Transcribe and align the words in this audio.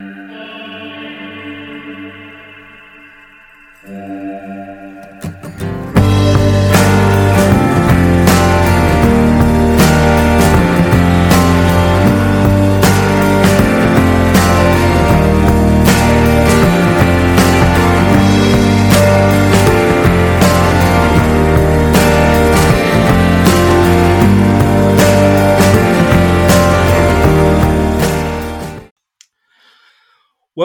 Uh... 0.00 0.40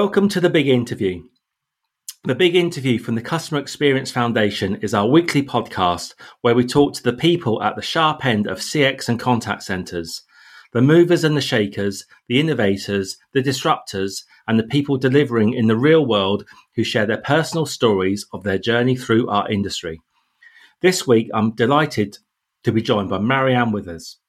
Welcome 0.05 0.29
to 0.29 0.39
the 0.39 0.51
Big 0.51 0.67
Interview. 0.67 1.23
The 2.25 2.35
Big 2.35 2.55
Interview 2.55 2.99
from 2.99 3.15
the 3.15 3.23
Customer 3.23 3.59
Experience 3.59 4.11
Foundation 4.11 4.75
is 4.75 4.93
our 4.93 5.07
weekly 5.07 5.41
podcast 5.41 6.13
where 6.41 6.53
we 6.53 6.63
talk 6.63 6.93
to 6.93 7.01
the 7.01 7.11
people 7.11 7.63
at 7.63 7.75
the 7.75 7.81
sharp 7.81 8.23
end 8.23 8.45
of 8.45 8.59
CX 8.59 9.09
and 9.09 9.19
contact 9.19 9.63
centers, 9.63 10.21
the 10.73 10.81
movers 10.83 11.23
and 11.23 11.35
the 11.35 11.41
shakers, 11.41 12.05
the 12.27 12.39
innovators, 12.39 13.17
the 13.33 13.41
disruptors, 13.41 14.21
and 14.47 14.59
the 14.59 14.67
people 14.67 14.95
delivering 14.95 15.55
in 15.55 15.65
the 15.65 15.75
real 15.75 16.05
world 16.05 16.45
who 16.75 16.83
share 16.83 17.07
their 17.07 17.17
personal 17.17 17.65
stories 17.65 18.27
of 18.31 18.43
their 18.43 18.59
journey 18.59 18.95
through 18.95 19.27
our 19.27 19.49
industry. 19.49 19.99
This 20.81 21.07
week, 21.07 21.31
I'm 21.33 21.55
delighted 21.55 22.19
to 22.63 22.71
be 22.71 22.83
joined 22.83 23.09
by 23.09 23.17
Marianne 23.17 23.71
Withers. 23.71 24.19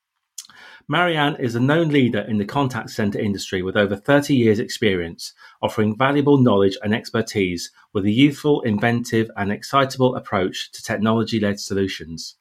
Marianne 0.88 1.34
is 1.40 1.56
a 1.56 1.60
known 1.60 1.88
leader 1.88 2.20
in 2.20 2.38
the 2.38 2.44
contact 2.44 2.90
center 2.90 3.18
industry 3.18 3.60
with 3.60 3.76
over 3.76 3.96
30 3.96 4.36
years' 4.36 4.60
experience, 4.60 5.32
offering 5.60 5.98
valuable 5.98 6.38
knowledge 6.38 6.78
and 6.80 6.94
expertise 6.94 7.72
with 7.92 8.04
a 8.04 8.10
youthful, 8.12 8.60
inventive, 8.60 9.28
and 9.36 9.50
excitable 9.50 10.14
approach 10.14 10.70
to 10.70 10.80
technology 10.84 11.40
led 11.40 11.58
solutions. 11.58 12.36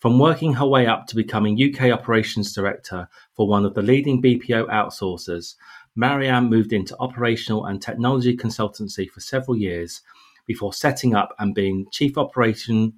From 0.00 0.18
working 0.18 0.54
her 0.54 0.66
way 0.66 0.86
up 0.86 1.06
to 1.06 1.14
becoming 1.14 1.56
UK 1.56 1.92
Operations 1.92 2.52
Director 2.52 3.08
for 3.36 3.46
one 3.46 3.64
of 3.64 3.74
the 3.74 3.82
leading 3.82 4.20
BPO 4.20 4.68
outsourcers, 4.68 5.54
Marianne 5.94 6.50
moved 6.50 6.72
into 6.72 6.96
operational 6.98 7.64
and 7.64 7.80
technology 7.80 8.36
consultancy 8.36 9.08
for 9.08 9.20
several 9.20 9.56
years 9.56 10.02
before 10.48 10.72
setting 10.72 11.14
up 11.14 11.32
and 11.38 11.54
being 11.54 11.86
Chief, 11.92 12.18
Operation, 12.18 12.94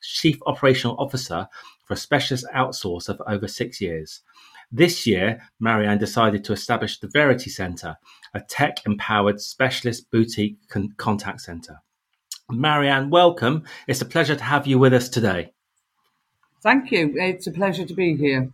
Chief 0.00 0.38
Operational 0.46 0.96
Officer 0.98 1.48
for 1.86 1.94
a 1.94 1.96
specialist 1.96 2.46
outsourcer 2.54 3.16
for 3.16 3.28
over 3.30 3.48
six 3.48 3.80
years. 3.80 4.22
This 4.70 5.06
year, 5.06 5.40
Marianne 5.60 5.98
decided 5.98 6.44
to 6.44 6.52
establish 6.52 6.98
the 6.98 7.08
Verity 7.08 7.50
Centre, 7.50 7.96
a 8.34 8.40
tech 8.40 8.84
empowered 8.84 9.40
specialist 9.40 10.10
boutique 10.10 10.58
con- 10.68 10.92
contact 10.96 11.40
centre. 11.40 11.80
Marianne, 12.50 13.10
welcome. 13.10 13.64
It's 13.86 14.00
a 14.00 14.04
pleasure 14.04 14.36
to 14.36 14.44
have 14.44 14.66
you 14.66 14.78
with 14.78 14.92
us 14.92 15.08
today. 15.08 15.52
Thank 16.62 16.90
you. 16.90 17.12
It's 17.14 17.46
a 17.46 17.52
pleasure 17.52 17.84
to 17.84 17.94
be 17.94 18.16
here. 18.16 18.50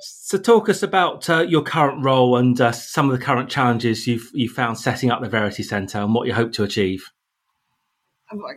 So, 0.00 0.38
talk 0.38 0.68
us 0.68 0.82
about 0.82 1.30
uh, 1.30 1.42
your 1.42 1.62
current 1.62 2.04
role 2.04 2.36
and 2.36 2.60
uh, 2.60 2.72
some 2.72 3.08
of 3.08 3.16
the 3.16 3.24
current 3.24 3.48
challenges 3.48 4.08
you've 4.08 4.28
you 4.34 4.48
found 4.48 4.78
setting 4.78 5.10
up 5.10 5.20
the 5.20 5.28
Verity 5.28 5.62
Centre 5.62 5.98
and 5.98 6.14
what 6.14 6.26
you 6.26 6.34
hope 6.34 6.52
to 6.54 6.64
achieve. 6.64 7.12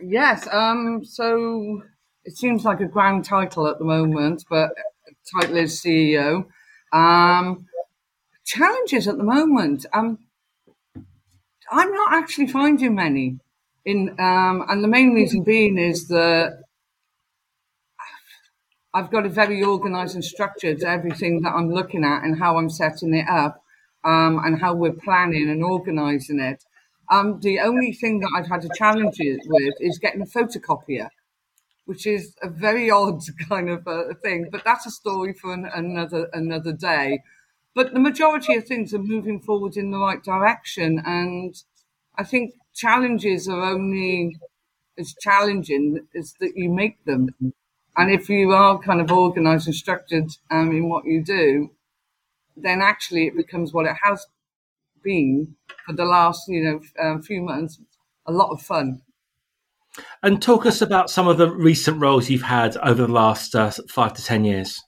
Yes. 0.02 0.48
Um, 0.50 1.04
so 1.04 1.82
it 2.28 2.36
seems 2.36 2.62
like 2.62 2.80
a 2.80 2.84
grand 2.84 3.24
title 3.24 3.66
at 3.68 3.78
the 3.78 3.86
moment, 3.86 4.44
but 4.50 4.70
title 5.34 5.56
is 5.56 5.80
CEO. 5.80 6.44
Um, 6.92 7.64
challenges 8.44 9.08
at 9.08 9.16
the 9.16 9.24
moment. 9.24 9.86
Um, 9.94 10.18
I'm 11.72 11.90
not 11.90 12.12
actually 12.12 12.48
finding 12.48 12.94
many. 12.94 13.38
In 13.86 14.10
um, 14.18 14.66
and 14.68 14.84
the 14.84 14.88
main 14.88 15.14
reason 15.14 15.42
being 15.42 15.78
is 15.78 16.08
that 16.08 16.64
I've 18.92 19.10
got 19.10 19.24
a 19.24 19.30
very 19.30 19.64
organised 19.64 20.14
and 20.14 20.22
structured 20.22 20.82
everything 20.82 21.40
that 21.42 21.54
I'm 21.54 21.72
looking 21.72 22.04
at 22.04 22.24
and 22.24 22.38
how 22.38 22.58
I'm 22.58 22.68
setting 22.68 23.14
it 23.14 23.26
up, 23.26 23.62
um, 24.04 24.38
and 24.44 24.60
how 24.60 24.74
we're 24.74 24.92
planning 24.92 25.48
and 25.48 25.64
organising 25.64 26.40
it. 26.40 26.62
Um, 27.10 27.40
the 27.40 27.60
only 27.60 27.94
thing 27.94 28.20
that 28.20 28.32
I've 28.36 28.48
had 28.48 28.66
a 28.66 28.74
challenge 28.76 29.16
with 29.18 29.74
is 29.80 29.98
getting 29.98 30.20
a 30.20 30.26
photocopier 30.26 31.08
which 31.88 32.06
is 32.06 32.36
a 32.42 32.50
very 32.50 32.90
odd 32.90 33.20
kind 33.50 33.70
of 33.70 33.86
a 33.88 34.14
thing. 34.22 34.48
But 34.52 34.64
that's 34.64 34.86
a 34.86 34.92
story 34.92 35.34
for 35.34 35.54
an, 35.54 35.66
another 35.74 36.28
another 36.34 36.72
day. 36.74 37.20
But 37.74 37.94
the 37.94 38.00
majority 38.00 38.54
of 38.56 38.66
things 38.66 38.94
are 38.94 38.98
moving 39.14 39.40
forward 39.40 39.76
in 39.76 39.90
the 39.92 39.98
right 39.98 40.22
direction, 40.22 41.02
and 41.06 41.54
I 42.16 42.24
think 42.24 42.54
challenges 42.74 43.48
are 43.48 43.62
only 43.62 44.36
as 44.98 45.14
challenging 45.20 46.06
as 46.16 46.34
that 46.40 46.52
you 46.56 46.70
make 46.70 47.04
them. 47.04 47.28
And 47.96 48.10
if 48.12 48.28
you 48.28 48.52
are 48.52 48.78
kind 48.80 49.00
of 49.00 49.10
organised 49.12 49.66
and 49.68 49.76
structured 49.76 50.30
um, 50.50 50.70
in 50.72 50.88
what 50.88 51.04
you 51.06 51.22
do, 51.24 51.70
then 52.56 52.82
actually 52.82 53.26
it 53.28 53.36
becomes 53.36 53.72
what 53.72 53.86
it 53.86 53.96
has 54.02 54.26
been 55.02 55.56
for 55.86 55.94
the 55.94 56.04
last 56.04 56.48
you 56.48 56.62
know 56.64 56.80
um, 57.00 57.22
few 57.22 57.42
months, 57.42 57.80
a 58.26 58.32
lot 58.32 58.50
of 58.52 58.62
fun. 58.62 59.02
And 60.22 60.42
talk 60.42 60.66
us 60.66 60.82
about 60.82 61.10
some 61.10 61.28
of 61.28 61.38
the 61.38 61.50
recent 61.50 62.00
roles 62.00 62.28
you've 62.28 62.42
had 62.42 62.76
over 62.78 63.06
the 63.06 63.12
last 63.12 63.54
uh, 63.54 63.70
five 63.88 64.14
to 64.14 64.24
ten 64.24 64.44
years. 64.44 64.80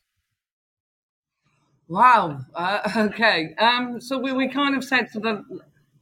Wow. 1.88 2.41
Uh, 2.54 2.81
okay. 2.97 3.54
Um, 3.59 4.00
so 4.00 4.19
we, 4.19 4.32
we 4.32 4.48
kind 4.48 4.76
of 4.76 4.84
said 4.84 5.10
for 5.10 5.21
the 5.21 5.44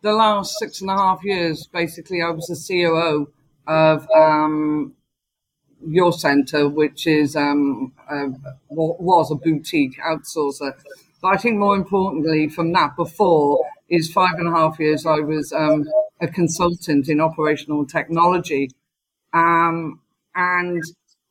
the 0.01 0.13
last 0.13 0.59
six 0.59 0.81
and 0.81 0.91
a 0.91 0.97
half 0.97 1.25
years, 1.25 1.67
basically, 1.67 2.23
I 2.23 2.31
was 2.31 2.47
the 2.47 2.55
COO 2.57 3.33
of 3.67 4.09
um, 4.15 4.95
your 5.85 6.13
centre, 6.13 6.69
which 6.69 7.07
is 7.07 7.35
um, 7.35 7.93
uh, 8.09 8.29
was 8.69 9.31
a 9.31 9.35
boutique 9.35 9.99
outsourcer. 9.99 10.73
But 11.21 11.35
I 11.35 11.37
think 11.37 11.59
more 11.59 11.75
importantly, 11.75 12.49
from 12.49 12.73
that 12.75 12.97
before 12.97 13.65
is 13.89 14.13
five 14.13 14.35
and 14.39 14.49
a 14.49 14.51
half 14.51 14.79
years 14.79 15.07
I 15.07 15.21
was 15.21 15.53
um, 15.53 15.89
a 16.21 16.29
consultant 16.29 17.09
in 17.09 17.21
operational 17.21 17.87
technology 17.87 18.71
um, 19.33 20.01
and 20.35 20.83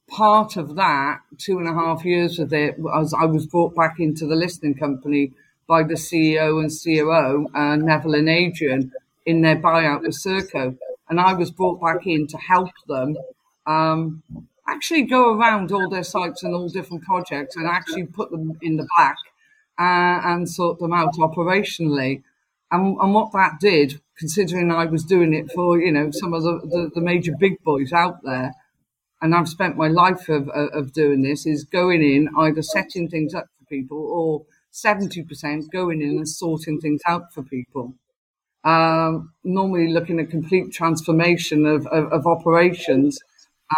part 0.09 0.57
of 0.57 0.75
that, 0.75 1.19
two 1.37 1.59
and 1.59 1.67
a 1.67 1.73
half 1.73 2.05
years 2.05 2.39
of 2.39 2.53
it, 2.53 2.79
was 2.79 3.13
I 3.13 3.25
was 3.25 3.45
brought 3.45 3.75
back 3.75 3.99
into 3.99 4.25
the 4.25 4.35
listening 4.35 4.75
company 4.75 5.33
by 5.67 5.83
the 5.83 5.95
CEO 5.95 6.61
and 6.61 6.71
COO, 6.71 7.47
uh, 7.53 7.75
Neville 7.75 8.15
and 8.15 8.29
Adrian, 8.29 8.91
in 9.25 9.41
their 9.41 9.57
buyout 9.57 10.01
with 10.01 10.17
Serco. 10.17 10.77
And 11.09 11.19
I 11.19 11.33
was 11.33 11.51
brought 11.51 11.81
back 11.81 12.07
in 12.07 12.27
to 12.27 12.37
help 12.37 12.71
them 12.87 13.17
um, 13.65 14.23
actually 14.67 15.03
go 15.03 15.37
around 15.37 15.71
all 15.71 15.89
their 15.89 16.03
sites 16.03 16.43
and 16.43 16.53
all 16.53 16.69
different 16.69 17.03
projects 17.03 17.55
and 17.55 17.67
actually 17.67 18.05
put 18.05 18.31
them 18.31 18.57
in 18.61 18.77
the 18.77 18.87
back 18.97 19.17
uh, 19.79 20.21
and 20.25 20.49
sort 20.49 20.79
them 20.79 20.93
out 20.93 21.13
operationally. 21.15 22.23
And, 22.71 22.97
and 22.99 23.13
what 23.13 23.31
that 23.33 23.59
did 23.59 24.01
considering 24.17 24.71
I 24.71 24.85
was 24.85 25.03
doing 25.03 25.33
it 25.33 25.51
for, 25.51 25.79
you 25.79 25.91
know, 25.91 26.09
some 26.11 26.33
of 26.33 26.43
the, 26.43 26.59
the, 26.63 26.91
the 26.95 27.01
major 27.01 27.33
big 27.39 27.61
boys 27.63 27.93
out 27.93 28.23
there. 28.23 28.53
And 29.21 29.33
I've 29.33 29.49
spent 29.49 29.77
my 29.77 29.87
life 29.87 30.29
of, 30.29 30.49
of 30.49 30.93
doing 30.93 31.23
this 31.23 31.45
is 31.45 31.63
going 31.63 32.03
in, 32.03 32.29
either 32.37 32.61
setting 32.61 33.09
things 33.09 33.33
up 33.33 33.45
for 33.57 33.65
people 33.65 33.97
or 33.97 34.45
70% 34.73 35.71
going 35.71 36.01
in 36.01 36.17
and 36.17 36.29
sorting 36.29 36.79
things 36.79 37.01
out 37.07 37.33
for 37.33 37.43
people. 37.43 37.95
Um, 38.63 39.33
normally 39.43 39.93
looking 39.93 40.19
at 40.19 40.29
complete 40.29 40.73
transformation 40.73 41.65
of, 41.65 41.87
of, 41.87 42.11
of 42.11 42.27
operations 42.27 43.17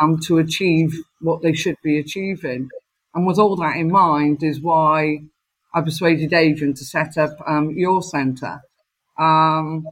um, 0.02 0.20
to 0.26 0.38
achieve 0.38 0.94
what 1.22 1.42
they 1.42 1.54
should 1.54 1.76
be 1.84 2.00
achieving. 2.00 2.70
And 3.14 3.26
with 3.26 3.40
all 3.40 3.56
that 3.58 3.76
in 3.78 3.92
mind 3.92 4.44
is 4.44 4.62
why 4.62 5.20
I 5.74 5.82
persuaded 5.82 6.34
Adrian 6.34 6.74
to 6.74 6.86
set 6.86 7.18
up 7.18 7.38
um, 7.48 7.72
your 7.72 8.02
centre. 8.02 8.62
Um, 9.18 9.86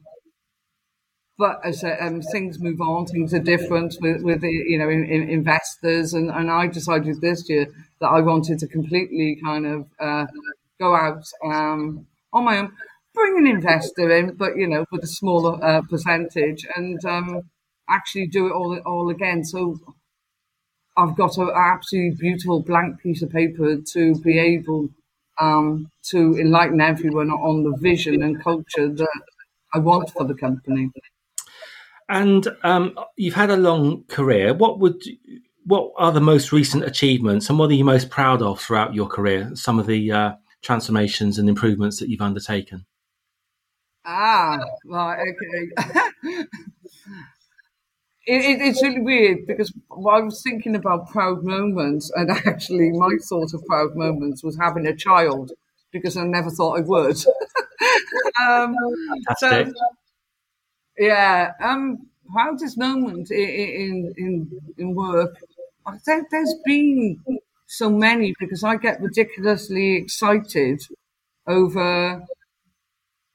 but 1.38 1.60
as 1.64 1.84
um, 1.84 2.22
things 2.22 2.60
move 2.60 2.82
on, 2.82 3.06
things 3.06 3.34
are 3.34 3.40
different 3.40 3.96
with, 4.02 4.22
with 4.24 4.44
you 4.44 4.78
know 4.78 4.90
in, 4.90 5.06
in 5.06 5.30
investors, 5.30 6.14
and, 6.14 6.30
and 6.32 6.50
I 6.52 6.68
decided 6.68 7.22
this 7.22 7.48
year 7.50 7.68
that 8.02 8.08
I 8.08 8.22
wanted 8.22 8.60
to 8.60 8.68
completely 8.68 9.40
kind 9.44 9.66
of 9.66 9.88
uh, 10.00 10.26
go 10.80 10.96
out 10.96 11.24
um, 11.44 12.06
on 12.34 12.46
my 12.46 12.58
own, 12.60 12.72
bring 13.14 13.38
an 13.38 13.48
investor 13.48 14.10
in, 14.16 14.36
but 14.36 14.58
you 14.58 14.68
know 14.68 14.86
with 14.92 15.04
a 15.04 15.08
smaller 15.08 15.64
uh, 15.64 15.82
percentage, 15.90 16.66
and 16.76 17.04
um, 17.06 17.42
actually 17.90 18.28
do 18.28 18.48
it 18.48 18.52
all 18.54 18.78
all 18.86 19.10
again. 19.10 19.44
So 19.44 19.78
I've 20.98 21.16
got 21.16 21.38
an 21.38 21.50
absolutely 21.56 22.18
beautiful 22.20 22.62
blank 22.62 23.00
piece 23.00 23.22
of 23.22 23.30
paper 23.30 23.78
to 23.94 24.16
be 24.22 24.38
able 24.40 24.90
um, 25.40 25.90
to 26.10 26.38
enlighten 26.40 26.82
everyone 26.82 27.30
on 27.30 27.64
the 27.64 27.78
vision 27.78 28.22
and 28.24 28.42
culture 28.44 28.90
that 28.90 29.22
I 29.74 29.80
want 29.80 30.10
for 30.12 30.26
the 30.26 30.34
company. 30.36 30.92
And 32.10 32.48
um, 32.64 32.98
you've 33.16 33.34
had 33.34 33.50
a 33.50 33.58
long 33.58 34.04
career. 34.06 34.54
What 34.54 34.80
would 34.80 35.04
what 35.66 35.92
are 35.98 36.14
the 36.14 36.22
most 36.22 36.54
recent 36.54 36.86
achievements, 36.86 37.50
and 37.50 37.60
what 37.60 37.70
are 37.70 37.74
you 37.74 37.84
most 37.84 38.10
proud 38.10 38.42
of 38.42 38.62
throughout 38.62 38.94
your 38.94 39.08
career? 39.08 39.52
Some 39.54 39.80
of 39.80 39.88
the 39.88 40.12
uh, 40.12 40.32
transformations 40.62 41.38
and 41.38 41.50
improvements 41.50 42.00
that 42.00 42.10
you've 42.10 42.22
undertaken. 42.22 42.86
Ah, 44.06 44.60
right, 44.86 45.20
okay. 45.20 46.46
It, 48.28 48.44
it, 48.44 48.62
it's 48.62 48.84
really 48.84 49.00
weird 49.00 49.48
because 49.48 49.72
I 49.90 50.20
was 50.20 50.44
thinking 50.44 50.76
about 50.76 51.10
proud 51.10 51.46
moments, 51.46 52.12
and 52.14 52.30
actually, 52.46 52.92
my 52.92 53.16
thought 53.28 53.54
of 53.54 53.66
proud 53.66 53.96
moments 53.96 54.44
was 54.44 54.58
having 54.58 54.86
a 54.86 54.96
child 54.96 55.54
because 55.94 56.18
I 56.18 56.26
never 56.26 56.50
thought 56.50 56.78
I 56.78 56.82
would. 56.82 57.16
um, 58.46 58.76
so, 59.38 59.72
yeah, 60.98 61.52
um, 61.62 62.08
proudest 62.32 62.78
moment 62.78 63.32
in 63.32 64.14
in 64.18 64.50
in, 64.78 64.96
work. 64.96 65.36
I 65.86 65.98
think 65.98 66.28
there's 66.32 66.56
been 66.66 67.20
so 67.68 67.90
many 67.90 68.34
because 68.40 68.64
I 68.64 68.78
get 68.78 69.02
ridiculously 69.02 69.96
excited 69.96 70.82
over 71.48 72.24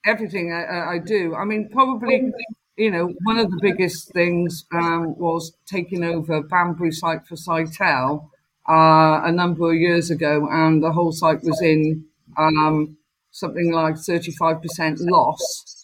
everything 0.04 0.52
I, 0.52 0.94
I 0.94 0.98
do. 0.98 1.34
I 1.34 1.44
mean, 1.44 1.68
probably 1.70 2.32
you 2.76 2.90
know, 2.90 3.12
one 3.24 3.38
of 3.38 3.50
the 3.50 3.58
biggest 3.60 4.12
things 4.12 4.64
um, 4.72 5.14
was 5.18 5.52
taking 5.66 6.02
over 6.02 6.42
Banbury 6.42 6.90
site 6.90 7.26
for 7.26 7.36
Sitel 7.36 8.28
uh, 8.68 9.20
a 9.24 9.30
number 9.30 9.70
of 9.70 9.76
years 9.76 10.10
ago, 10.10 10.48
and 10.50 10.82
the 10.82 10.90
whole 10.92 11.12
site 11.12 11.42
was 11.42 11.60
in 11.62 12.04
um, 12.38 12.96
something 13.30 13.72
like 13.72 13.96
35% 13.96 14.96
loss. 15.00 15.81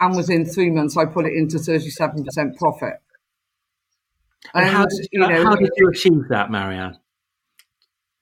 And 0.00 0.16
within 0.16 0.44
three 0.46 0.70
months, 0.70 0.96
I 0.96 1.04
put 1.04 1.26
it 1.26 1.34
into 1.34 1.58
37% 1.58 2.56
profit. 2.56 2.94
And, 4.54 4.64
and 4.64 4.76
how, 4.76 4.86
did, 4.86 5.08
you 5.12 5.20
know, 5.20 5.44
how 5.44 5.54
did 5.54 5.70
you 5.76 5.88
achieve 5.88 6.28
that, 6.30 6.50
Marianne? 6.50 6.98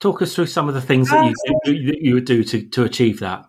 Talk 0.00 0.22
us 0.22 0.34
through 0.34 0.46
some 0.46 0.68
of 0.68 0.74
the 0.74 0.80
things 0.80 1.08
that 1.10 1.24
you, 1.24 1.54
um, 1.54 1.74
you, 1.74 1.94
you 2.00 2.14
would 2.14 2.24
do 2.24 2.44
to, 2.44 2.62
to 2.68 2.84
achieve 2.84 3.20
that. 3.20 3.44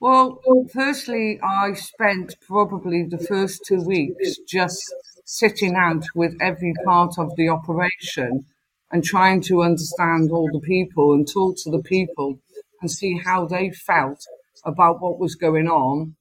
Well, 0.00 0.40
firstly, 0.72 1.40
I 1.42 1.72
spent 1.72 2.36
probably 2.46 3.02
the 3.02 3.18
first 3.18 3.64
two 3.66 3.82
weeks 3.82 4.38
just 4.46 4.94
sitting 5.24 5.74
out 5.74 6.04
with 6.14 6.36
every 6.40 6.72
part 6.84 7.18
of 7.18 7.34
the 7.36 7.48
operation 7.48 8.46
and 8.90 9.02
trying 9.02 9.40
to 9.42 9.62
understand 9.62 10.30
all 10.30 10.48
the 10.52 10.60
people 10.60 11.12
and 11.12 11.26
talk 11.26 11.56
to 11.58 11.70
the 11.70 11.82
people 11.82 12.38
and 12.80 12.90
see 12.90 13.18
how 13.18 13.44
they 13.44 13.70
felt 13.70 14.24
about 14.64 15.02
what 15.02 15.18
was 15.18 15.34
going 15.34 15.66
on. 15.66 16.14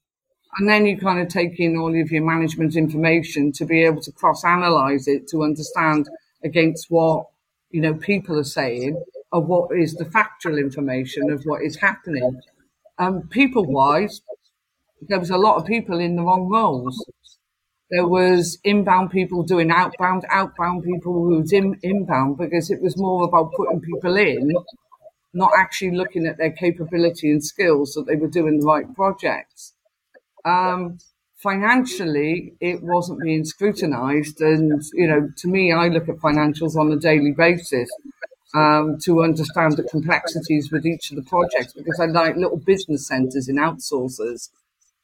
And 0.57 0.67
then 0.67 0.85
you 0.85 0.97
kind 0.97 1.19
of 1.19 1.27
take 1.27 1.59
in 1.59 1.77
all 1.77 1.89
of 1.89 2.11
your 2.11 2.25
management 2.25 2.75
information 2.75 3.51
to 3.53 3.65
be 3.65 3.83
able 3.83 4.01
to 4.01 4.11
cross 4.11 4.43
analyze 4.43 5.07
it 5.07 5.27
to 5.29 5.43
understand 5.43 6.09
against 6.43 6.87
what, 6.89 7.27
you 7.69 7.81
know, 7.81 7.93
people 7.93 8.39
are 8.39 8.43
saying 8.43 9.01
or 9.31 9.41
what 9.41 9.77
is 9.77 9.93
the 9.95 10.05
factual 10.05 10.57
information 10.57 11.29
of 11.29 11.43
what 11.43 11.61
is 11.61 11.75
happening. 11.77 12.41
Um, 12.97 13.27
people 13.27 13.65
wise, 13.65 14.21
there 15.01 15.19
was 15.19 15.29
a 15.29 15.37
lot 15.37 15.57
of 15.57 15.65
people 15.65 15.99
in 15.99 16.15
the 16.15 16.23
wrong 16.23 16.49
roles. 16.49 17.05
There 17.91 18.07
was 18.07 18.57
inbound 18.63 19.11
people 19.11 19.43
doing 19.43 19.69
outbound, 19.69 20.25
outbound 20.29 20.83
people 20.83 21.13
who 21.13 21.39
was 21.39 21.53
in, 21.53 21.79
inbound 21.83 22.37
because 22.37 22.71
it 22.71 22.81
was 22.81 22.97
more 22.97 23.25
about 23.25 23.53
putting 23.53 23.79
people 23.79 24.17
in, 24.17 24.53
not 25.33 25.51
actually 25.55 25.95
looking 25.95 26.25
at 26.25 26.37
their 26.37 26.51
capability 26.51 27.29
and 27.29 27.43
skills 27.43 27.93
that 27.93 28.07
they 28.07 28.15
were 28.15 28.27
doing 28.27 28.59
the 28.59 28.65
right 28.65 28.93
projects. 28.95 29.73
Um, 30.47 30.99
financially, 31.35 32.53
it 32.59 32.81
wasn't 32.83 33.21
being 33.21 33.45
scrutinized. 33.45 34.41
And, 34.41 34.81
you 34.93 35.07
know, 35.07 35.29
to 35.37 35.47
me, 35.47 35.71
I 35.71 35.87
look 35.89 36.09
at 36.09 36.17
financials 36.17 36.75
on 36.75 36.91
a 36.91 36.97
daily 36.97 37.31
basis 37.31 37.89
um, 38.55 38.97
to 39.03 39.23
understand 39.23 39.73
the 39.77 39.83
complexities 39.83 40.71
with 40.71 40.85
each 40.85 41.11
of 41.11 41.17
the 41.17 41.23
projects 41.23 41.73
because 41.73 41.99
I 41.99 42.05
like 42.05 42.35
little 42.37 42.57
business 42.57 43.07
centers 43.07 43.47
in 43.49 43.57
outsourcers 43.57 44.49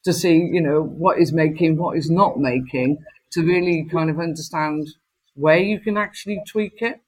to 0.04 0.12
see, 0.12 0.36
you 0.36 0.60
know, 0.60 0.82
what 0.82 1.18
is 1.18 1.32
making, 1.32 1.76
what 1.78 1.96
is 1.96 2.10
not 2.10 2.38
making, 2.38 2.98
to 3.32 3.42
really 3.42 3.84
kind 3.90 4.10
of 4.10 4.20
understand 4.20 4.88
where 5.34 5.58
you 5.58 5.80
can 5.80 5.96
actually 5.96 6.40
tweak 6.48 6.82
it. 6.82 7.00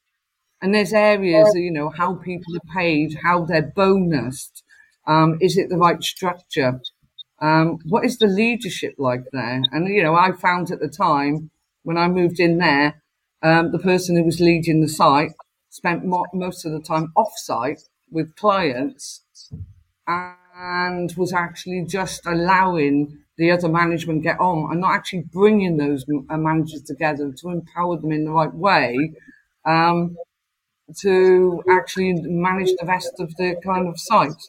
And 0.63 0.75
there's 0.75 0.93
areas, 0.93 1.53
you 1.55 1.71
know, 1.73 1.91
how 1.91 2.17
people 2.17 2.57
are 2.57 2.75
paid, 2.75 3.19
how 3.25 3.45
they're 3.47 3.73
bonused. 3.77 4.63
Um, 5.07 5.39
is 5.41 5.57
it 5.59 5.69
the 5.71 5.79
right 5.79 6.03
structure? 6.03 6.81
Um, 7.41 7.79
what 7.85 8.05
is 8.05 8.19
the 8.19 8.27
leadership 8.27 8.95
like 8.99 9.25
there? 9.33 9.63
And, 9.71 9.89
you 9.89 10.03
know, 10.03 10.15
I 10.15 10.33
found 10.33 10.71
at 10.71 10.81
the 10.81 10.89
time 10.89 11.51
when 11.83 11.99
I 11.99 12.09
moved 12.09 12.41
in 12.41 12.59
there, 12.59 13.03
um, 13.43 13.73
the 13.73 13.79
person 13.79 14.17
who 14.17 14.25
was 14.25 14.41
leading 14.41 14.81
the 14.81 14.89
site 14.89 15.33
spent 15.71 16.05
mo- 16.05 16.27
most 16.33 16.65
of 16.65 16.73
the 16.73 16.81
time 16.81 17.13
off-site 17.17 17.83
with 18.11 18.35
clients 18.37 19.23
and 20.09 21.13
was 21.17 21.33
actually 21.33 21.85
just 21.85 22.25
allowing 22.27 23.19
the 23.37 23.51
other 23.51 23.69
management 23.69 24.23
get 24.23 24.41
on 24.41 24.71
and 24.73 24.81
not 24.81 24.95
actually 24.95 25.25
bringing 25.33 25.77
those 25.77 26.05
uh, 26.31 26.37
managers 26.39 26.83
together 26.83 27.33
to 27.33 27.51
empower 27.51 27.99
them 27.99 28.13
in 28.13 28.25
the 28.25 28.31
right 28.31 28.55
way 28.55 29.13
um, 29.67 30.17
to 31.01 31.63
actually 31.71 32.15
manage 32.25 32.71
the 32.81 32.87
rest 32.87 33.15
of 33.21 33.35
the 33.37 33.57
kind 33.65 33.89
of 33.89 33.99
site. 33.99 34.43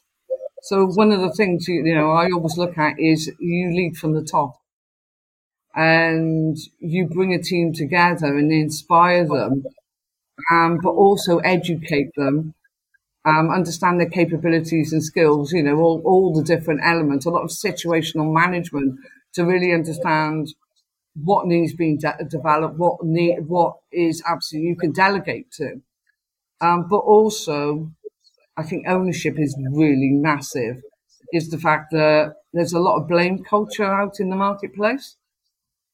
So 0.68 0.86
one 0.86 1.12
of 1.12 1.22
the 1.22 1.32
things 1.34 1.68
you, 1.68 1.84
you 1.86 1.96
know 1.96 2.12
I 2.12 2.30
always 2.32 2.58
look 2.58 2.78
at 2.78 3.00
is 3.00 3.32
you 3.40 3.72
lead 3.76 3.98
from 3.98 4.14
the 4.14 4.24
top 4.24 4.60
and 5.76 6.58
you 6.80 7.08
bring 7.08 7.34
a 7.34 7.42
team 7.42 7.74
together 7.74 8.36
and 8.38 8.52
inspire 8.52 9.28
them 9.28 9.64
um, 10.52 10.80
but 10.84 10.92
also 10.92 11.40
educate 11.40 12.10
them, 12.18 12.54
um, 13.26 13.52
understand 13.52 14.00
their 14.00 14.10
capabilities 14.10 14.94
and 14.94 15.04
skills, 15.04 15.54
you 15.54 15.64
know, 15.64 15.78
all, 15.78 16.02
all 16.06 16.34
the 16.34 16.44
different 16.44 16.82
elements, 16.84 17.26
a 17.26 17.30
lot 17.32 17.44
of 17.44 17.52
situational 17.52 18.34
management 18.34 19.00
to 19.34 19.44
really 19.46 19.74
understand 19.74 20.50
what 21.24 21.48
needs 21.48 21.76
being 21.76 21.98
de- 22.00 22.26
developed, 22.30 22.78
what 22.78 23.04
need, 23.06 23.40
what 23.48 23.78
is 23.92 24.24
absolutely 24.28 24.70
you 24.70 24.76
can 24.78 24.92
delegate 24.94 25.52
to. 25.52 25.82
Um, 26.62 26.88
but 26.90 27.00
also, 27.00 27.92
I 28.58 28.64
think 28.64 28.88
ownership 28.88 29.36
is 29.38 29.56
really 29.72 30.10
massive. 30.12 30.82
Is 31.32 31.50
the 31.50 31.58
fact 31.58 31.92
that 31.92 32.34
there's 32.54 32.74
a 32.74 32.80
lot 32.80 32.98
of 33.00 33.08
blame 33.08 33.44
culture 33.44 33.86
out 33.86 34.20
in 34.20 34.30
the 34.30 34.36
marketplace, 34.36 35.18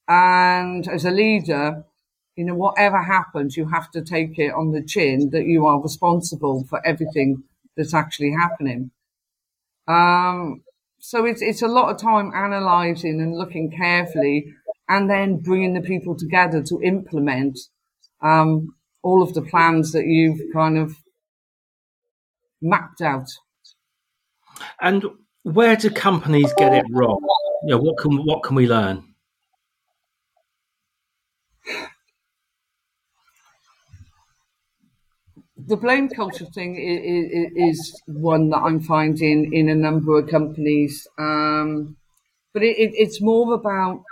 and 0.08 0.86
as 0.88 1.04
a 1.04 1.10
leader, 1.10 1.84
you 2.36 2.44
know, 2.44 2.54
whatever 2.54 3.02
happens, 3.02 3.56
you 3.56 3.68
have 3.68 3.90
to 3.92 4.02
take 4.02 4.38
it 4.38 4.52
on 4.52 4.72
the 4.72 4.82
chin 4.82 5.30
that 5.30 5.44
you 5.44 5.66
are 5.66 5.80
responsible 5.80 6.64
for 6.68 6.84
everything 6.86 7.42
that's 7.76 7.94
actually 7.94 8.32
happening. 8.32 8.90
Um, 9.86 10.62
so 10.98 11.26
it's, 11.26 11.42
it's 11.42 11.62
a 11.62 11.68
lot 11.68 11.90
of 11.90 12.00
time 12.00 12.32
analyzing 12.34 13.20
and 13.20 13.36
looking 13.36 13.70
carefully 13.70 14.54
and 14.88 15.10
then 15.10 15.36
bringing 15.36 15.74
the 15.74 15.80
people 15.80 16.16
together 16.16 16.62
to 16.62 16.80
implement, 16.82 17.58
um, 18.22 18.74
all 19.02 19.22
of 19.22 19.34
the 19.34 19.42
plans 19.42 19.92
that 19.92 20.06
you've 20.06 20.40
kind 20.52 20.78
of 20.78 20.96
mapped 22.64 23.00
out. 23.00 23.28
And 24.80 25.04
where 25.42 25.76
do 25.76 25.90
companies 25.90 26.52
get 26.56 26.72
it 26.72 26.84
wrong? 26.90 27.20
You 27.64 27.76
know, 27.76 27.78
what 27.78 27.98
can, 27.98 28.16
what 28.24 28.42
can 28.42 28.56
we 28.56 28.66
learn? 28.66 29.14
the 35.66 35.76
blame 35.76 36.08
culture 36.08 36.44
thing 36.44 36.76
is, 36.76 37.78
is, 37.78 38.02
one 38.06 38.50
that 38.50 38.58
I'm 38.58 38.80
finding 38.80 39.52
in 39.52 39.68
a 39.68 39.74
number 39.74 40.18
of 40.18 40.28
companies, 40.28 41.06
um, 41.18 41.96
but 42.52 42.62
it, 42.62 42.76
it, 42.78 42.92
it's 42.94 43.22
more 43.22 43.54
about 43.54 44.02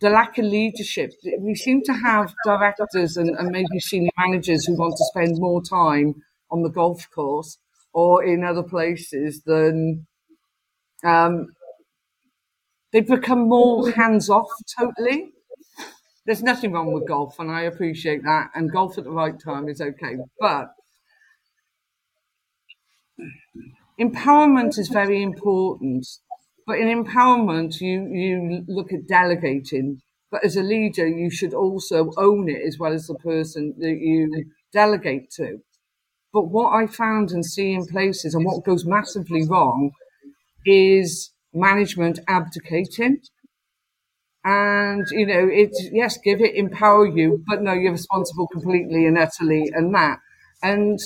the 0.00 0.10
lack 0.10 0.38
of 0.38 0.44
leadership. 0.44 1.12
We 1.40 1.54
seem 1.54 1.82
to 1.84 1.92
have 1.92 2.34
directors 2.44 3.16
and, 3.16 3.30
and, 3.30 3.50
maybe 3.50 3.80
senior 3.80 4.10
managers 4.18 4.66
who 4.66 4.76
want 4.76 4.96
to 4.98 5.04
spend 5.06 5.38
more 5.38 5.62
time 5.62 6.22
on 6.50 6.62
the 6.62 6.68
golf 6.68 7.08
course 7.10 7.58
or 8.02 8.24
in 8.24 8.44
other 8.44 8.62
places 8.64 9.42
then 9.46 10.06
um, 11.04 11.48
they've 12.92 13.06
become 13.06 13.48
more 13.48 13.90
hands 13.92 14.28
off 14.28 14.50
totally. 14.78 15.30
There's 16.26 16.42
nothing 16.42 16.72
wrong 16.72 16.92
with 16.92 17.08
golf, 17.08 17.38
and 17.38 17.50
I 17.50 17.62
appreciate 17.62 18.22
that. 18.24 18.50
And 18.54 18.70
golf 18.72 18.98
at 18.98 19.04
the 19.04 19.10
right 19.12 19.38
time 19.40 19.68
is 19.68 19.80
okay. 19.80 20.16
But 20.40 20.74
empowerment 24.00 24.78
is 24.78 24.88
very 24.88 25.22
important. 25.22 26.06
But 26.66 26.78
in 26.78 26.88
empowerment, 27.04 27.80
you, 27.80 28.06
you 28.08 28.64
look 28.66 28.92
at 28.92 29.06
delegating. 29.06 30.00
But 30.30 30.44
as 30.44 30.56
a 30.56 30.62
leader, 30.62 31.06
you 31.06 31.30
should 31.30 31.54
also 31.54 32.10
own 32.16 32.48
it 32.48 32.62
as 32.66 32.78
well 32.78 32.92
as 32.92 33.06
the 33.06 33.14
person 33.14 33.74
that 33.78 33.98
you 34.00 34.46
delegate 34.72 35.30
to. 35.36 35.60
But 36.36 36.48
what 36.50 36.74
I 36.74 36.86
found 36.86 37.30
and 37.30 37.46
see 37.46 37.72
in 37.72 37.86
places 37.86 38.34
and 38.34 38.44
what 38.44 38.62
goes 38.62 38.84
massively 38.84 39.48
wrong 39.48 39.92
is 40.66 41.32
management 41.54 42.18
abdicating. 42.28 43.22
And, 44.44 45.06
you 45.12 45.24
know, 45.24 45.48
it's, 45.50 45.88
yes, 45.92 46.18
give 46.18 46.42
it, 46.42 46.54
empower 46.54 47.06
you, 47.06 47.42
but 47.48 47.62
no, 47.62 47.72
you're 47.72 47.92
responsible 47.92 48.48
completely 48.48 49.06
and 49.06 49.16
utterly 49.16 49.70
and 49.74 49.94
that. 49.94 50.18
And 50.62 50.98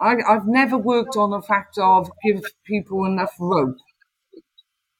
I, 0.00 0.16
have 0.28 0.46
never 0.46 0.78
worked 0.78 1.16
on 1.16 1.30
the 1.30 1.42
fact 1.42 1.78
of 1.78 2.12
give 2.24 2.44
people 2.64 3.04
enough 3.04 3.34
rope. 3.40 3.78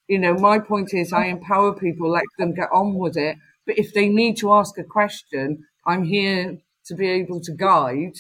You 0.09 0.19
know, 0.19 0.35
my 0.35 0.59
point 0.59 0.93
is 0.93 1.13
I 1.13 1.27
empower 1.27 1.73
people, 1.73 2.11
let 2.11 2.25
them 2.37 2.53
get 2.53 2.71
on 2.73 2.95
with 2.95 3.17
it. 3.17 3.37
But 3.67 3.79
if 3.79 3.95
they 3.95 4.09
need 4.09 4.39
to 4.39 4.53
ask 4.53 4.77
a 4.79 4.85
question, 4.85 5.65
I'm 5.87 6.05
here 6.05 6.59
to 6.87 6.95
be 6.97 7.07
able 7.09 7.41
to 7.43 7.53
guide. 7.53 8.17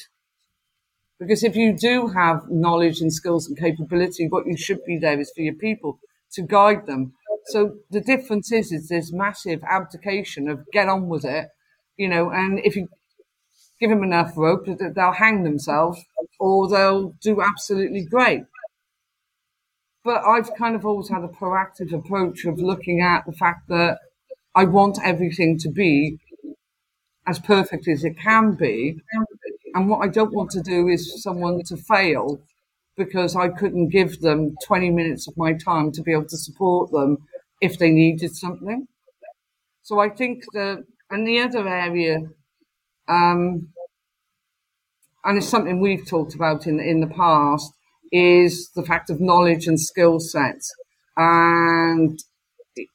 Because 1.23 1.45
if 1.45 1.55
you 1.55 1.73
do 1.76 2.09
have 2.09 2.50
knowledge 2.50 3.00
and 3.00 3.12
skills 3.12 3.47
and 3.47 3.57
capability, 3.57 4.26
what 4.29 4.47
you 4.47 4.57
should 4.57 4.85
be 4.85 4.99
there 4.99 5.21
is 5.21 5.33
for 5.35 5.43
your 5.43 5.55
people 5.55 6.00
to 6.33 6.43
guide 6.43 6.87
them. 6.87 7.12
So 7.47 7.76
the 7.91 8.00
difference 8.00 8.50
is, 8.50 8.73
is 8.73 8.88
this 8.88 9.12
massive 9.12 9.62
abdication 9.69 10.49
of 10.49 10.67
get 10.73 10.88
on 10.88 11.09
with 11.09 11.25
it, 11.25 11.49
you 11.97 12.09
know, 12.09 12.31
and 12.31 12.59
if 12.64 12.75
you 12.75 12.88
give 13.81 13.91
them 13.91 14.02
enough 14.02 14.33
rope, 14.37 14.67
they'll 14.67 15.12
hang 15.12 15.45
themselves 15.45 16.05
or 16.41 16.69
they'll 16.69 17.14
do 17.23 17.41
absolutely 17.41 18.05
great. 18.05 18.43
But 20.05 20.25
I've 20.25 20.55
kind 20.57 20.75
of 20.75 20.85
always 20.85 21.09
had 21.09 21.23
a 21.23 21.29
proactive 21.29 21.93
approach 21.93 22.45
of 22.45 22.59
looking 22.59 23.00
at 23.00 23.25
the 23.26 23.33
fact 23.33 23.69
that 23.69 23.99
I 24.55 24.64
want 24.64 24.99
everything 25.02 25.59
to 25.59 25.69
be 25.69 26.19
as 27.26 27.38
perfect 27.38 27.88
as 27.88 28.05
it 28.05 28.19
can 28.19 28.55
be. 28.55 29.00
And 29.75 29.88
what 29.88 30.05
I 30.05 30.09
don't 30.09 30.35
want 30.35 30.50
to 30.50 30.62
do 30.62 30.88
is 30.88 31.23
someone 31.23 31.62
to 31.64 31.76
fail 31.76 32.41
because 32.97 33.35
I 33.35 33.49
couldn't 33.49 33.88
give 33.88 34.21
them 34.21 34.57
20 34.64 34.91
minutes 34.91 35.26
of 35.26 35.37
my 35.37 35.55
time 35.55 35.93
to 35.93 36.02
be 36.02 36.12
able 36.12 36.26
to 36.26 36.37
support 36.37 36.91
them 36.93 37.19
if 37.61 37.79
they 37.79 37.91
needed 37.91 38.37
something. 38.37 38.87
So 39.83 39.99
I 39.99 40.09
think 40.11 40.45
that, 40.52 40.85
and 41.11 41.26
the 41.26 41.41
other 41.41 41.67
area, 41.67 42.21
um, 43.09 43.69
and 45.25 45.38
it's 45.38 45.49
something 45.49 45.81
we've 45.81 46.07
talked 46.07 46.35
about 46.35 46.67
in, 46.67 46.81
in 46.81 47.00
the 47.00 47.07
past, 47.07 47.73
is 48.11 48.71
the 48.75 48.83
fact 48.83 49.09
of 49.09 49.21
knowledge 49.21 49.67
and 49.67 49.81
skill 49.81 50.21
sets 50.21 50.75
and 51.17 52.23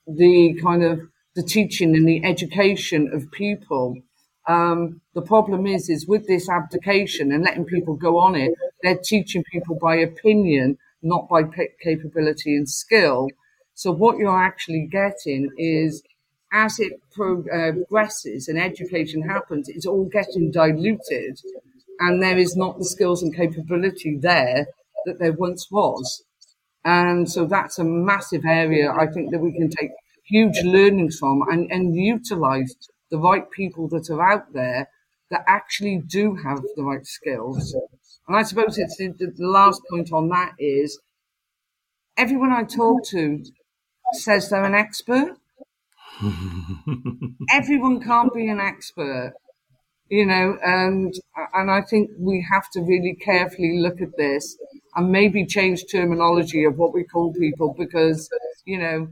the 0.07 0.59
kind 0.61 0.83
of 0.83 1.01
the 1.35 1.43
teaching 1.43 1.95
and 1.95 2.07
the 2.07 2.23
education 2.23 3.09
of 3.13 3.31
people. 3.31 3.97
Um, 4.47 5.01
the 5.13 5.21
problem 5.21 5.67
is, 5.67 5.89
is 5.89 6.07
with 6.07 6.25
this 6.27 6.49
abdication 6.49 7.31
and 7.31 7.43
letting 7.43 7.65
people 7.65 7.95
go 7.95 8.17
on 8.17 8.35
it, 8.35 8.53
they're 8.81 8.97
teaching 8.97 9.43
people 9.51 9.77
by 9.81 9.95
opinion, 9.97 10.77
not 11.01 11.27
by 11.27 11.43
capability 11.83 12.55
and 12.55 12.69
skill. 12.69 13.27
So 13.73 13.91
what 13.91 14.17
you're 14.17 14.41
actually 14.41 14.87
getting 14.89 15.49
is, 15.57 16.01
as 16.53 16.79
it 16.79 16.93
uh, 16.93 16.97
progresses 17.13 18.47
and 18.47 18.57
education 18.59 19.21
happens, 19.21 19.67
it's 19.67 19.85
all 19.85 20.05
getting 20.05 20.49
diluted, 20.51 21.39
and 21.99 22.23
there 22.23 22.37
is 22.37 22.55
not 22.55 22.77
the 22.77 22.85
skills 22.85 23.21
and 23.21 23.35
capability 23.35 24.17
there 24.19 24.67
that 25.05 25.19
there 25.19 25.33
once 25.33 25.67
was. 25.69 26.23
And 26.85 27.29
so 27.29 27.45
that's 27.45 27.79
a 27.79 27.83
massive 27.83 28.45
area 28.45 28.91
I 28.91 29.07
think 29.07 29.31
that 29.31 29.39
we 29.39 29.51
can 29.51 29.69
take 29.69 29.91
huge 30.25 30.57
learnings 30.63 31.17
from 31.19 31.41
and, 31.49 31.69
and 31.71 31.95
utilize 31.95 32.75
the 33.09 33.17
right 33.17 33.49
people 33.51 33.87
that 33.89 34.09
are 34.09 34.21
out 34.21 34.53
there 34.53 34.89
that 35.29 35.43
actually 35.47 36.01
do 36.07 36.35
have 36.35 36.61
the 36.75 36.83
right 36.83 37.05
skills. 37.05 37.75
And 38.27 38.37
I 38.37 38.43
suppose 38.43 38.77
it's 38.77 38.97
the, 38.97 39.09
the 39.09 39.33
last 39.47 39.81
point 39.89 40.11
on 40.11 40.29
that 40.29 40.53
is 40.59 40.99
everyone 42.17 42.51
I 42.51 42.63
talk 42.63 43.03
to 43.09 43.43
says 44.13 44.49
they're 44.49 44.63
an 44.63 44.73
expert. 44.75 45.37
everyone 47.53 48.01
can't 48.01 48.33
be 48.33 48.49
an 48.49 48.59
expert 48.59 49.33
you 50.09 50.25
know, 50.25 50.57
and 50.63 51.13
and 51.53 51.69
I 51.71 51.81
think 51.81 52.11
we 52.17 52.45
have 52.51 52.69
to 52.71 52.81
really 52.81 53.15
carefully 53.15 53.79
look 53.79 54.01
at 54.01 54.15
this 54.17 54.57
and 54.95 55.11
maybe 55.11 55.45
change 55.45 55.83
terminology 55.91 56.63
of 56.63 56.77
what 56.77 56.93
we 56.93 57.03
call 57.03 57.33
people 57.33 57.75
because 57.77 58.29
you 58.65 58.77
know 58.79 59.09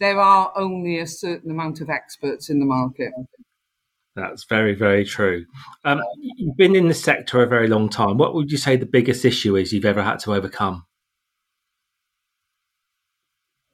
there 0.00 0.20
are 0.20 0.52
only 0.56 0.98
a 0.98 1.06
certain 1.06 1.50
amount 1.50 1.80
of 1.80 1.90
experts 1.90 2.50
in 2.50 2.60
the 2.60 2.66
market. 2.66 3.12
That's 4.14 4.44
very, 4.44 4.74
very 4.74 5.04
true. 5.04 5.46
Um, 5.84 6.02
you've 6.16 6.56
been 6.56 6.74
in 6.74 6.88
the 6.88 6.94
sector 6.94 7.42
a 7.42 7.46
very 7.46 7.68
long 7.68 7.88
time. 7.88 8.18
What 8.18 8.34
would 8.34 8.50
you 8.50 8.58
say 8.58 8.76
the 8.76 8.86
biggest 8.86 9.24
issue 9.24 9.56
is 9.56 9.72
you've 9.72 9.84
ever 9.84 10.02
had 10.02 10.18
to 10.20 10.34
overcome? 10.34 10.84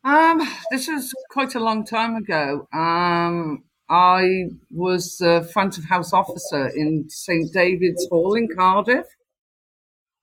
Um, 0.04 0.42
this 0.70 0.86
is 0.88 1.14
quite 1.30 1.54
a 1.54 1.60
long 1.60 1.86
time 1.86 2.14
ago. 2.14 2.68
Um, 2.74 3.64
I 3.88 4.44
was 4.70 5.16
the 5.16 5.48
front 5.52 5.78
of 5.78 5.84
house 5.84 6.12
officer 6.12 6.68
in 6.68 7.06
St 7.08 7.52
David's 7.52 8.06
Hall 8.10 8.34
in 8.34 8.48
Cardiff. 8.54 9.06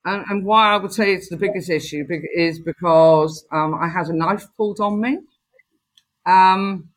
And, 0.06 0.24
and, 0.30 0.46
why 0.46 0.74
I 0.74 0.78
would 0.78 0.92
say 0.92 1.14
it's 1.14 1.30
the 1.30 1.38
biggest 1.38 1.70
issue 1.70 2.08
is 2.36 2.60
because 2.60 3.46
um, 3.52 3.76
I 3.76 3.88
had 3.88 4.08
a 4.08 4.16
knife 4.16 4.48
pulled 4.58 4.80
on 4.80 5.00
me. 5.00 5.20
Um, 6.26 6.90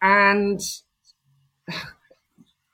and 0.00 0.60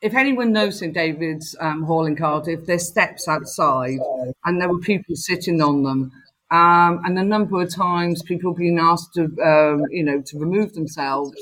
if 0.00 0.14
anyone 0.14 0.52
knows 0.52 0.78
St 0.78 0.92
David's 0.92 1.56
um, 1.60 1.82
Hall 1.84 2.06
in 2.06 2.16
Cardiff, 2.16 2.66
there's 2.66 2.88
steps 2.88 3.26
outside 3.28 3.98
and 4.44 4.60
there 4.60 4.68
were 4.68 4.80
people 4.80 5.16
sitting 5.16 5.60
on 5.60 5.82
them. 5.82 6.12
Um, 6.50 7.00
and 7.04 7.18
a 7.18 7.24
number 7.24 7.60
of 7.60 7.74
times 7.74 8.22
people 8.22 8.54
being 8.54 8.78
asked 8.78 9.14
to, 9.14 9.24
um, 9.42 9.84
you 9.90 10.04
know, 10.04 10.22
to 10.26 10.38
remove 10.38 10.74
themselves 10.74 11.34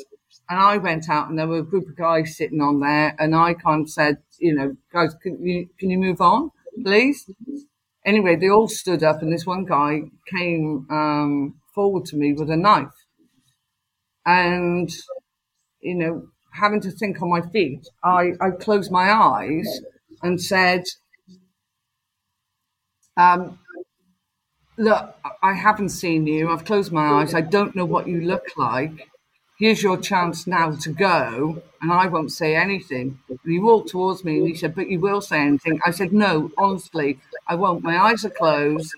and 0.49 0.61
I 0.61 0.77
went 0.77 1.09
out 1.09 1.29
and 1.29 1.39
there 1.39 1.49
were 1.49 1.59
a 1.59 1.65
group 1.65 1.89
of 1.89 1.97
guys 1.97 2.37
sitting 2.37 2.61
on 2.61 2.81
there 2.81 3.15
and 3.19 3.35
I 3.35 3.55
kind 3.55 3.83
of 3.83 3.91
said, 3.91 4.19
you 4.39 4.55
know, 4.55 4.77
guys, 4.93 5.15
can 5.23 5.45
you, 5.45 5.69
can 5.79 5.91
you 5.91 5.99
move 5.99 6.21
on, 6.21 6.51
please? 6.85 7.29
Anyway, 8.05 8.37
they 8.37 8.51
all 8.51 8.69
stood 8.69 9.03
up 9.03 9.23
and 9.23 9.33
this 9.33 9.47
one 9.47 9.65
guy 9.65 10.03
came 10.27 10.87
um, 10.91 11.55
forward 11.75 12.05
to 12.07 12.17
me 12.17 12.33
with 12.33 12.51
a 12.51 12.57
knife. 12.57 13.02
And, 14.27 14.91
you 15.81 15.95
know, 15.97 16.29
having 16.53 16.81
to 16.83 16.91
think 16.91 17.23
on 17.23 17.31
my 17.31 17.43
feet, 17.43 17.87
I, 18.05 18.33
I 18.41 18.51
closed 18.53 18.91
my 18.93 19.11
eyes 19.13 19.81
and 20.23 20.41
said, 20.43 20.85
um, 23.17 23.59
look, 24.77 25.15
I 25.43 25.55
haven't 25.55 25.91
seen 25.91 26.27
you. 26.27 26.51
I've 26.51 26.65
closed 26.65 26.93
my 26.93 27.07
eyes. 27.21 27.35
I 27.35 27.41
don't 27.41 27.75
know 27.77 27.85
what 27.85 28.09
you 28.09 28.21
look 28.21 28.47
like 28.57 29.09
here's 29.59 29.83
your 29.83 29.97
chance 29.97 30.47
now 30.47 30.73
to 30.75 30.91
go, 30.91 31.63
and 31.81 31.93
I 31.93 32.09
won't 32.09 32.33
say 32.33 32.57
anything. 32.57 33.21
And 33.29 33.39
he 33.47 33.61
walked 33.61 33.91
towards 33.91 34.25
me 34.25 34.39
and 34.39 34.49
he 34.49 34.55
said, 34.57 34.75
But 34.75 34.91
you 34.91 35.01
will 35.01 35.21
say 35.21 35.41
anything. 35.41 35.81
I 35.87 35.93
said, 35.93 36.13
No, 36.13 36.51
honestly, 36.59 37.21
I 37.49 37.55
won't. 37.57 37.85
My 37.85 37.97
eyes 37.97 38.25
are 38.25 38.31
closed. 38.31 38.93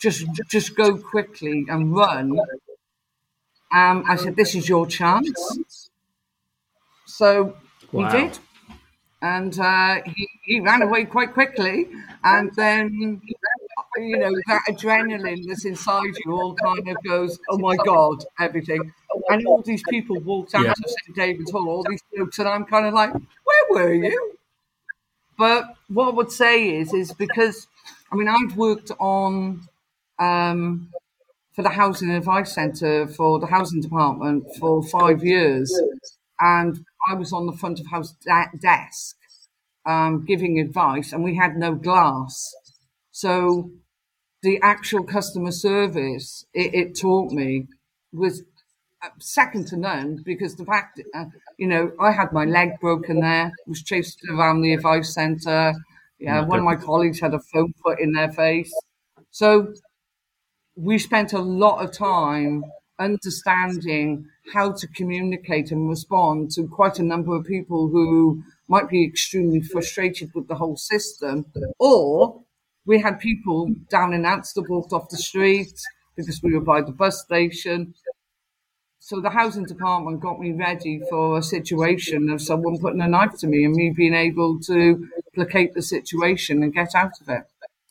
Just 0.00 0.26
just 0.50 0.76
go 0.76 0.98
quickly 0.98 1.66
and 1.68 1.94
run. 1.94 2.38
Um, 3.74 4.04
I 4.08 4.16
said, 4.16 4.36
This 4.36 4.54
is 4.54 4.68
your 4.68 4.86
chance. 4.86 5.90
So 7.06 7.56
wow. 7.92 8.10
he 8.10 8.16
did. 8.16 8.38
And 9.22 9.58
uh, 9.58 10.00
he, 10.04 10.28
he 10.42 10.60
ran 10.60 10.82
away 10.82 11.06
quite 11.06 11.32
quickly. 11.32 11.88
And 12.22 12.54
then 12.56 13.20
you 13.96 14.18
know, 14.18 14.32
that 14.46 14.60
adrenaline 14.68 15.46
that's 15.46 15.64
inside 15.64 16.12
you 16.24 16.32
all 16.32 16.54
kind 16.54 16.88
of 16.88 16.96
goes, 17.04 17.38
oh 17.50 17.58
my 17.58 17.76
God, 17.84 18.24
everything. 18.40 18.92
And 19.28 19.46
all 19.46 19.62
these 19.62 19.82
people 19.88 20.18
walked 20.20 20.54
out 20.54 20.64
yeah. 20.64 20.70
of 20.70 20.76
St. 20.86 21.16
David's 21.16 21.50
Hall, 21.50 21.68
all 21.68 21.84
these 21.88 22.02
folks, 22.16 22.38
and 22.38 22.48
I'm 22.48 22.64
kind 22.64 22.86
of 22.86 22.94
like, 22.94 23.12
where 23.12 23.64
were 23.70 23.94
you? 23.94 24.36
But 25.38 25.74
what 25.88 26.08
I 26.08 26.10
would 26.12 26.32
say 26.32 26.76
is, 26.76 26.92
is 26.92 27.12
because, 27.12 27.66
I 28.12 28.16
mean, 28.16 28.28
I've 28.28 28.56
worked 28.56 28.90
on, 28.98 29.68
um, 30.18 30.90
for 31.54 31.62
the 31.62 31.70
Housing 31.70 32.10
Advice 32.10 32.52
Centre 32.54 33.06
for 33.06 33.38
the 33.38 33.46
Housing 33.46 33.80
Department 33.80 34.44
for 34.58 34.82
five 34.82 35.22
years. 35.24 35.72
And 36.40 36.84
I 37.08 37.14
was 37.14 37.32
on 37.32 37.46
the 37.46 37.52
front 37.52 37.80
of 37.80 37.86
house 37.86 38.14
de- 38.24 38.58
desk 38.60 39.16
um, 39.86 40.24
giving 40.24 40.58
advice, 40.60 41.12
and 41.12 41.22
we 41.22 41.36
had 41.36 41.56
no 41.56 41.74
glass. 41.74 42.54
So 43.12 43.70
the 44.42 44.60
actual 44.62 45.04
customer 45.04 45.52
service 45.52 46.46
it, 46.54 46.74
it 46.74 46.98
taught 47.00 47.32
me 47.32 47.66
was 48.12 48.42
uh, 49.02 49.08
second 49.18 49.66
to 49.68 49.76
none 49.76 50.22
because 50.24 50.56
the 50.56 50.64
fact, 50.64 51.00
uh, 51.14 51.26
you 51.58 51.66
know, 51.66 51.92
I 52.00 52.12
had 52.12 52.32
my 52.32 52.44
leg 52.44 52.80
broken 52.80 53.20
there, 53.20 53.52
was 53.66 53.82
chased 53.82 54.20
around 54.30 54.62
the 54.62 54.74
advice 54.74 55.14
centre. 55.14 55.74
Yeah, 56.18 56.42
one 56.42 56.58
of 56.60 56.64
my 56.64 56.76
colleagues 56.76 57.20
had 57.20 57.34
a 57.34 57.40
phone 57.40 57.74
put 57.84 58.00
in 58.00 58.12
their 58.12 58.32
face. 58.32 58.72
So 59.30 59.74
we 60.76 60.98
spent 60.98 61.32
a 61.32 61.40
lot 61.40 61.84
of 61.84 61.92
time 61.92 62.64
understanding 62.98 64.26
how 64.52 64.72
to 64.72 64.86
communicate 64.88 65.70
and 65.70 65.88
respond 65.88 66.50
to 66.52 66.66
quite 66.68 66.98
a 66.98 67.02
number 67.02 67.34
of 67.34 67.44
people 67.44 67.88
who 67.88 68.42
might 68.68 68.88
be 68.88 69.04
extremely 69.04 69.60
frustrated 69.60 70.30
with 70.34 70.48
the 70.48 70.54
whole 70.54 70.76
system 70.76 71.44
or 71.78 72.40
we 72.86 73.00
had 73.00 73.18
people 73.18 73.74
down 73.88 74.12
in 74.12 74.26
Anstey 74.26 74.62
walked 74.68 74.92
off 74.92 75.08
the 75.08 75.16
street 75.16 75.80
because 76.16 76.42
we 76.42 76.52
were 76.52 76.60
by 76.60 76.82
the 76.82 76.92
bus 76.92 77.22
station. 77.22 77.94
So 79.00 79.20
the 79.20 79.30
housing 79.30 79.64
department 79.64 80.20
got 80.20 80.38
me 80.38 80.52
ready 80.52 81.00
for 81.10 81.38
a 81.38 81.42
situation 81.42 82.30
of 82.30 82.40
someone 82.40 82.78
putting 82.78 83.00
a 83.00 83.08
knife 83.08 83.38
to 83.38 83.46
me 83.46 83.64
and 83.64 83.74
me 83.74 83.90
being 83.90 84.14
able 84.14 84.60
to 84.60 85.08
placate 85.34 85.74
the 85.74 85.82
situation 85.82 86.62
and 86.62 86.72
get 86.72 86.94
out 86.94 87.20
of 87.20 87.28
it. 87.28 87.44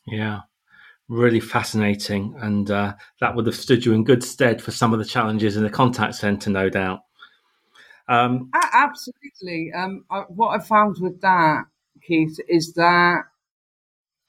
Yeah. 0.06 0.40
Really 1.08 1.40
fascinating, 1.40 2.34
and 2.38 2.70
uh, 2.70 2.94
that 3.20 3.34
would 3.34 3.46
have 3.46 3.56
stood 3.56 3.84
you 3.84 3.92
in 3.92 4.04
good 4.04 4.22
stead 4.22 4.62
for 4.62 4.70
some 4.70 4.92
of 4.92 4.98
the 4.98 5.04
challenges 5.04 5.56
in 5.56 5.62
the 5.62 5.70
contact 5.70 6.14
centre, 6.14 6.50
no 6.50 6.68
doubt. 6.68 7.00
Um, 8.08 8.50
Absolutely. 8.54 9.72
Um, 9.74 10.04
what 10.28 10.58
I 10.58 10.62
found 10.62 10.96
with 11.00 11.20
that, 11.22 11.64
Keith, 12.06 12.38
is 12.48 12.74
that 12.74 13.22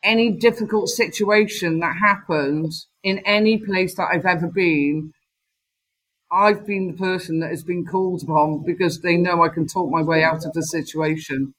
any 0.04 0.32
difficult 0.32 0.88
situation 0.90 1.80
that 1.80 1.98
happens 1.98 2.88
in 3.04 3.20
any 3.26 3.58
place 3.58 3.96
that 3.96 4.08
I've 4.14 4.26
ever 4.26 4.48
been, 4.48 5.12
I've 6.32 6.66
been 6.66 6.88
the 6.88 6.98
person 6.98 7.40
that 7.40 7.50
has 7.50 7.64
been 7.64 7.86
called 7.86 8.24
upon 8.24 8.64
because 8.66 9.02
they 9.02 9.18
know 9.18 9.44
I 9.44 9.50
can 9.50 9.68
talk 9.68 9.90
my 9.90 10.02
way 10.02 10.24
out 10.24 10.46
of 10.46 10.54
the 10.54 10.64
situation. 10.64 11.54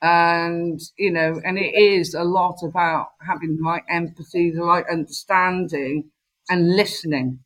And, 0.00 0.80
you 0.96 1.10
know, 1.10 1.40
and 1.44 1.58
it 1.58 1.74
is 1.74 2.14
a 2.14 2.22
lot 2.22 2.58
about 2.62 3.08
having 3.26 3.56
the 3.56 3.62
right 3.62 3.82
empathy, 3.90 4.50
the 4.50 4.62
right 4.62 4.84
understanding 4.90 6.10
and 6.48 6.76
listening. 6.76 7.40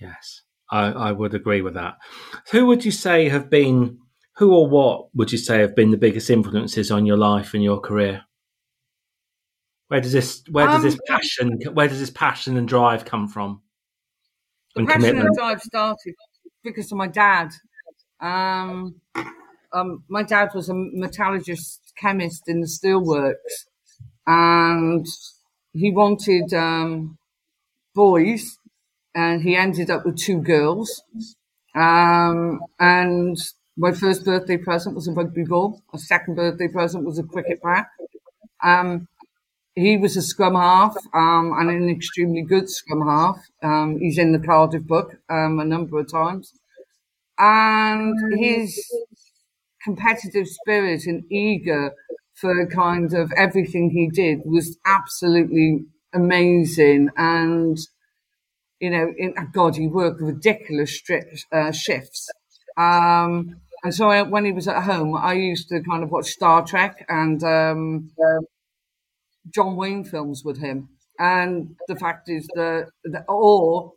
Yes, 0.00 0.42
I, 0.70 0.86
I 0.86 1.12
would 1.12 1.34
agree 1.34 1.62
with 1.62 1.74
that. 1.74 1.96
Who 2.52 2.66
would 2.66 2.84
you 2.84 2.92
say 2.92 3.28
have 3.28 3.50
been, 3.50 3.98
who 4.36 4.54
or 4.54 4.68
what 4.68 5.14
would 5.16 5.32
you 5.32 5.38
say 5.38 5.58
have 5.58 5.74
been 5.74 5.90
the 5.90 5.96
biggest 5.96 6.30
influences 6.30 6.92
on 6.92 7.06
your 7.06 7.16
life 7.16 7.54
and 7.54 7.64
your 7.64 7.80
career? 7.80 8.22
Where 9.88 10.00
does 10.00 10.12
this 10.12 10.42
where 10.50 10.66
does 10.66 10.76
um, 10.76 10.82
this 10.82 10.98
passion 11.06 11.58
where 11.72 11.88
does 11.88 11.98
this 11.98 12.10
passion 12.10 12.58
and 12.58 12.68
drive 12.68 13.06
come 13.06 13.26
from? 13.26 13.62
The 14.76 14.84
passion 14.84 15.00
commitment? 15.00 15.28
and 15.28 15.36
drive 15.36 15.60
started 15.62 16.14
because 16.62 16.92
of 16.92 16.98
my 16.98 17.08
dad. 17.08 17.50
Um, 18.20 19.00
um, 19.72 20.04
my 20.08 20.22
dad 20.22 20.50
was 20.54 20.68
a 20.68 20.74
metallurgist 20.74 21.92
chemist 21.96 22.48
in 22.48 22.60
the 22.60 22.66
steelworks, 22.66 23.66
and 24.26 25.06
he 25.72 25.90
wanted 25.90 26.52
um, 26.54 27.18
boys, 27.94 28.58
and 29.14 29.42
he 29.42 29.56
ended 29.56 29.90
up 29.90 30.04
with 30.04 30.16
two 30.16 30.40
girls. 30.40 31.02
Um, 31.74 32.60
and 32.78 33.36
my 33.76 33.92
first 33.92 34.24
birthday 34.24 34.56
present 34.56 34.94
was 34.94 35.06
a 35.06 35.12
rugby 35.12 35.44
ball. 35.44 35.82
A 35.94 35.98
second 35.98 36.34
birthday 36.34 36.68
present 36.68 37.04
was 37.04 37.18
a 37.18 37.22
cricket 37.22 37.60
bat. 37.62 37.86
Um, 38.62 39.06
he 39.74 39.96
was 39.96 40.16
a 40.16 40.22
scrum 40.22 40.54
half 40.54 40.96
um, 41.14 41.52
and 41.56 41.70
an 41.70 41.88
extremely 41.88 42.42
good 42.42 42.68
scrum 42.68 43.06
half. 43.06 43.38
Um, 43.62 43.98
he's 44.00 44.18
in 44.18 44.32
the 44.32 44.40
Cardiff 44.40 44.82
book 44.82 45.16
um, 45.30 45.60
a 45.60 45.64
number 45.64 46.00
of 46.00 46.10
times. 46.10 46.52
And 47.38 48.16
his 48.36 48.84
competitive 49.82 50.46
spirit 50.48 51.06
and 51.06 51.24
eager 51.30 51.92
for 52.34 52.66
kind 52.66 53.14
of 53.14 53.32
everything 53.36 53.90
he 53.90 54.08
did 54.08 54.40
was 54.44 54.78
absolutely 54.86 55.84
amazing. 56.14 57.10
And, 57.16 57.76
you 58.80 58.90
know, 58.90 59.12
in, 59.16 59.34
oh 59.38 59.46
God, 59.52 59.76
he 59.76 59.88
worked 59.88 60.20
ridiculous 60.20 61.00
uh, 61.52 61.72
shifts. 61.72 62.28
Um, 62.76 63.56
and 63.82 63.94
so 63.94 64.08
I, 64.08 64.22
when 64.22 64.44
he 64.44 64.52
was 64.52 64.68
at 64.68 64.82
home, 64.82 65.16
I 65.16 65.34
used 65.34 65.68
to 65.68 65.80
kind 65.82 66.02
of 66.02 66.10
watch 66.10 66.26
Star 66.26 66.64
Trek 66.64 67.04
and 67.08 67.42
um, 67.42 68.10
John 69.54 69.76
Wayne 69.76 70.04
films 70.04 70.42
with 70.44 70.58
him. 70.58 70.88
And 71.18 71.74
the 71.88 71.96
fact 71.96 72.28
is 72.28 72.46
that, 72.54 72.90
that 73.04 73.24
or 73.28 73.92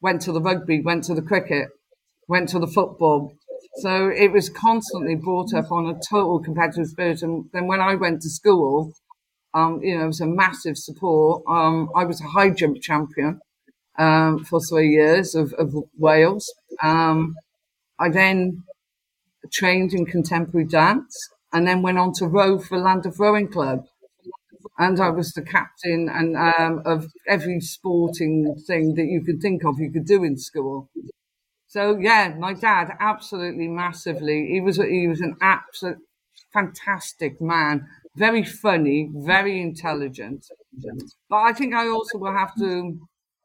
went 0.00 0.22
to 0.22 0.32
the 0.32 0.40
rugby, 0.40 0.80
went 0.80 1.04
to 1.04 1.14
the 1.14 1.22
cricket, 1.22 1.68
went 2.28 2.48
to 2.50 2.58
the 2.58 2.66
football. 2.66 3.32
So 3.82 4.08
it 4.08 4.32
was 4.32 4.48
constantly 4.48 5.16
brought 5.16 5.52
up 5.54 5.70
on 5.72 5.86
a 5.86 5.98
total 6.08 6.38
competitive 6.40 6.86
spirit. 6.86 7.22
And 7.22 7.46
then 7.52 7.66
when 7.66 7.80
I 7.80 7.94
went 7.96 8.22
to 8.22 8.30
school, 8.30 8.92
um, 9.54 9.80
you 9.82 9.96
know, 9.96 10.04
it 10.04 10.08
was 10.08 10.20
a 10.20 10.26
massive 10.26 10.76
support. 10.76 11.42
Um, 11.48 11.90
I 11.94 12.04
was 12.04 12.20
a 12.20 12.28
high 12.28 12.50
jump 12.50 12.80
champion 12.82 13.40
um, 13.98 14.44
for 14.44 14.60
three 14.60 14.90
years 14.90 15.34
of, 15.34 15.52
of 15.54 15.74
Wales. 15.98 16.52
Um, 16.82 17.34
I 17.98 18.10
then 18.10 18.64
trained 19.52 19.94
in 19.94 20.06
contemporary 20.06 20.66
dance 20.66 21.16
and 21.52 21.66
then 21.66 21.82
went 21.82 21.98
on 21.98 22.12
to 22.14 22.26
row 22.26 22.58
for 22.58 22.78
Llandaff 22.78 23.18
Rowing 23.18 23.48
Club 23.48 23.86
and 24.78 25.00
I 25.00 25.10
was 25.10 25.32
the 25.32 25.42
captain 25.42 26.08
and 26.08 26.36
um, 26.36 26.82
of 26.84 27.06
every 27.28 27.60
sporting 27.60 28.54
thing 28.66 28.94
that 28.94 29.06
you 29.06 29.22
could 29.24 29.40
think 29.40 29.64
of 29.64 29.78
you 29.78 29.90
could 29.90 30.06
do 30.06 30.24
in 30.24 30.36
school. 30.36 30.88
So 31.74 31.98
yeah, 31.98 32.32
my 32.38 32.54
dad 32.54 32.92
absolutely 33.00 33.66
massively. 33.66 34.46
He 34.52 34.60
was 34.60 34.76
he 34.76 35.08
was 35.08 35.20
an 35.20 35.34
absolute 35.40 35.98
fantastic 36.52 37.40
man, 37.40 37.88
very 38.14 38.44
funny, 38.44 39.10
very 39.12 39.60
intelligent. 39.60 40.46
But 41.28 41.36
I 41.36 41.52
think 41.52 41.74
I 41.74 41.88
also 41.88 42.18
will 42.18 42.32
have 42.32 42.54
to 42.60 42.96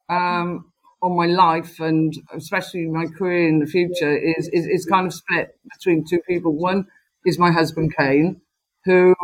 um, 0.10 0.72
on 1.02 1.18
my 1.18 1.26
life 1.26 1.80
and 1.80 2.14
especially 2.32 2.86
my 2.86 3.08
career 3.08 3.50
in 3.50 3.58
the 3.62 3.66
future 3.66 4.16
is, 4.16 4.48
is 4.50 4.68
is 4.68 4.86
kind 4.86 5.08
of 5.08 5.14
split 5.16 5.48
between 5.74 6.06
two 6.08 6.20
people. 6.28 6.56
One 6.56 6.86
is 7.26 7.40
my 7.40 7.50
husband 7.50 7.96
Kane, 7.98 8.42
who 8.86 9.16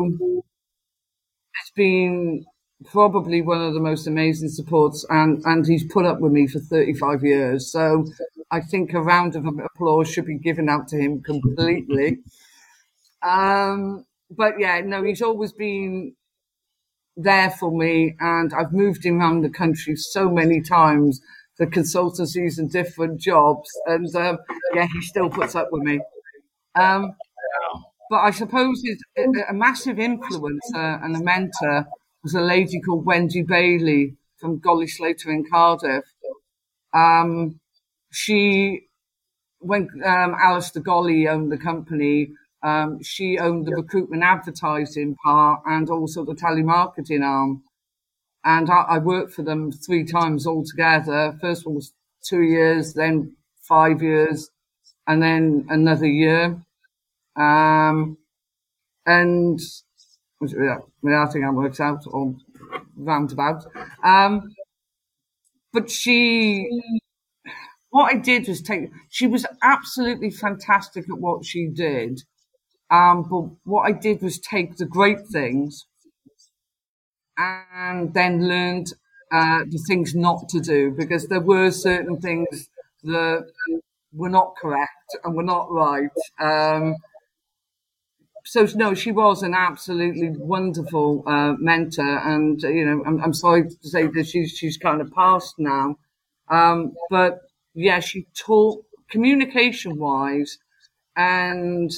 it's 1.62 1.72
been 1.76 2.44
probably 2.86 3.44
one 3.44 3.62
of 3.62 3.76
the 3.76 3.80
most 3.80 4.08
amazing 4.08 4.50
supports, 4.50 5.06
and 5.12 5.44
and 5.46 5.68
he's 5.68 5.86
put 5.94 6.06
up 6.06 6.22
with 6.22 6.32
me 6.32 6.48
for 6.48 6.60
35 6.60 7.24
years. 7.24 7.72
So 7.72 8.06
I 8.52 8.62
think 8.62 8.94
a 8.94 9.02
round 9.02 9.36
of 9.36 9.46
applause 9.46 10.10
should 10.10 10.26
be 10.26 10.38
given 10.38 10.70
out 10.70 10.88
to 10.90 10.98
him 10.98 11.22
completely. 11.22 12.20
Um, 13.22 14.06
but 14.30 14.60
yeah, 14.60 14.82
no, 14.82 15.04
he's 15.04 15.22
always 15.22 15.52
been 15.52 16.16
there 17.18 17.50
for 17.50 17.72
me, 17.72 18.16
and 18.20 18.54
I've 18.54 18.74
moved 18.74 19.06
him 19.06 19.20
around 19.20 19.42
the 19.42 19.50
country 19.50 19.96
so 19.96 20.30
many 20.30 20.62
times 20.62 21.22
for 21.56 21.66
consultancies 21.66 22.58
and 22.58 22.70
different 22.70 23.20
jobs, 23.20 23.70
and 23.86 24.14
um, 24.16 24.38
yeah, 24.74 24.88
he 24.92 25.02
still 25.02 25.30
puts 25.30 25.56
up 25.56 25.70
with 25.72 25.84
me. 25.84 26.00
Um, 26.76 27.16
but 28.10 28.18
I 28.18 28.32
suppose 28.32 28.84
a 29.18 29.54
massive 29.54 29.98
influencer 29.98 31.04
and 31.04 31.16
a 31.16 31.24
mentor 31.24 31.88
was 32.24 32.36
a 32.36 32.42
lady 32.42 32.80
called 32.82 33.06
Wendy 33.06 33.42
Bailey 33.42 34.16
from 34.38 34.60
Golley 34.60 34.88
Slater 34.88 35.32
in 35.32 35.46
Cardiff. 35.50 36.04
Um, 36.94 37.60
she, 38.16 38.88
when 39.60 39.90
um, 40.06 40.36
Alistair 40.40 40.82
Golley 40.82 41.28
owned 41.28 41.52
the 41.52 41.58
company, 41.58 42.30
um, 42.64 43.02
she 43.04 43.38
owned 43.38 43.66
the 43.66 43.76
recruitment 43.76 44.24
advertising 44.24 45.16
part 45.24 45.62
and 45.66 45.90
also 45.90 46.26
the 46.26 46.34
telemarketing 46.34 47.24
arm. 47.24 47.64
And 48.44 48.70
I, 48.70 48.82
I 48.90 48.98
worked 49.00 49.34
for 49.34 49.44
them 49.44 49.72
three 49.72 50.06
times 50.06 50.48
altogether. 50.48 51.38
First 51.42 51.66
one 51.66 51.76
was 51.76 51.94
two 52.24 52.42
years, 52.42 52.94
then 52.94 53.36
five 53.62 54.02
years, 54.02 54.50
and 55.08 55.22
then 55.22 55.66
another 55.70 56.08
year. 56.08 56.62
Um, 57.36 58.18
and 59.06 59.60
mean, 60.42 61.14
I 61.14 61.26
think 61.26 61.46
that 61.46 61.54
works 61.54 61.80
out 61.80 62.04
or 62.08 62.36
roundabout. 62.96 63.66
Um, 64.04 64.54
but 65.74 65.90
she, 65.90 66.70
what 67.96 68.14
I 68.14 68.18
did 68.18 68.50
was 68.50 68.62
take, 68.62 68.92
she 69.10 69.26
was 69.26 69.46
absolutely 69.64 70.30
fantastic 70.30 71.06
at 71.10 71.18
what 71.18 71.46
she 71.46 71.68
did. 71.68 72.24
Um, 72.92 73.24
but 73.24 73.44
what 73.64 73.84
I 73.84 73.94
did 73.94 74.22
was 74.22 74.38
take 74.38 74.76
the 74.76 74.86
great 74.86 75.26
things 75.32 75.86
and 77.38 78.14
then 78.14 78.50
learned 78.50 78.92
uh, 79.32 79.60
the 79.70 79.82
things 79.88 80.14
not 80.14 80.50
to 80.50 80.60
do 80.60 80.92
because 80.92 81.30
there 81.30 81.40
were 81.40 81.72
certain 81.72 82.20
things 82.20 82.70
that 83.04 83.48
were 84.12 84.30
not 84.30 84.58
correct 84.62 85.10
and 85.24 85.34
were 85.34 85.50
not 85.56 85.72
right. 85.72 86.18
Um, 86.38 86.98
so 88.44 88.68
no, 88.76 88.94
she 88.94 89.14
was 89.14 89.42
an 89.42 89.54
absolutely 89.54 90.32
wonderful 90.32 91.24
uh, 91.26 91.54
mentor, 91.60 92.18
and 92.20 92.62
you 92.62 92.86
know, 92.86 93.04
I'm, 93.06 93.24
I'm, 93.24 93.34
sorry 93.34 93.70
to 93.70 93.90
say 93.90 94.06
that 94.08 94.28
she's 94.28 94.52
she's 94.52 94.78
kind 94.78 95.02
of 95.02 95.12
passed 95.14 95.56
now, 95.58 95.96
um, 96.50 96.94
but 97.10 97.42
yeah, 97.76 98.00
she 98.00 98.28
taught 98.36 98.84
communication 99.10 100.00
wise, 100.00 100.58
and 101.16 101.92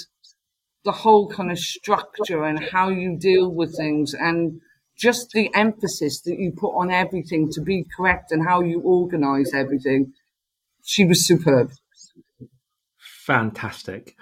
the 0.83 0.91
whole 0.91 1.29
kind 1.29 1.51
of 1.51 1.59
structure 1.59 2.43
and 2.43 2.59
how 2.71 2.89
you 2.89 3.17
deal 3.17 3.49
with 3.49 3.75
things, 3.77 4.13
and 4.13 4.59
just 4.97 5.31
the 5.31 5.49
emphasis 5.53 6.21
that 6.21 6.37
you 6.39 6.51
put 6.51 6.75
on 6.75 6.91
everything 6.91 7.49
to 7.51 7.61
be 7.61 7.85
correct 7.95 8.31
and 8.31 8.47
how 8.47 8.61
you 8.61 8.81
organize 8.81 9.53
everything. 9.53 10.13
She 10.83 11.05
was 11.05 11.25
superb 11.25 11.71
fantastic. 13.27 14.15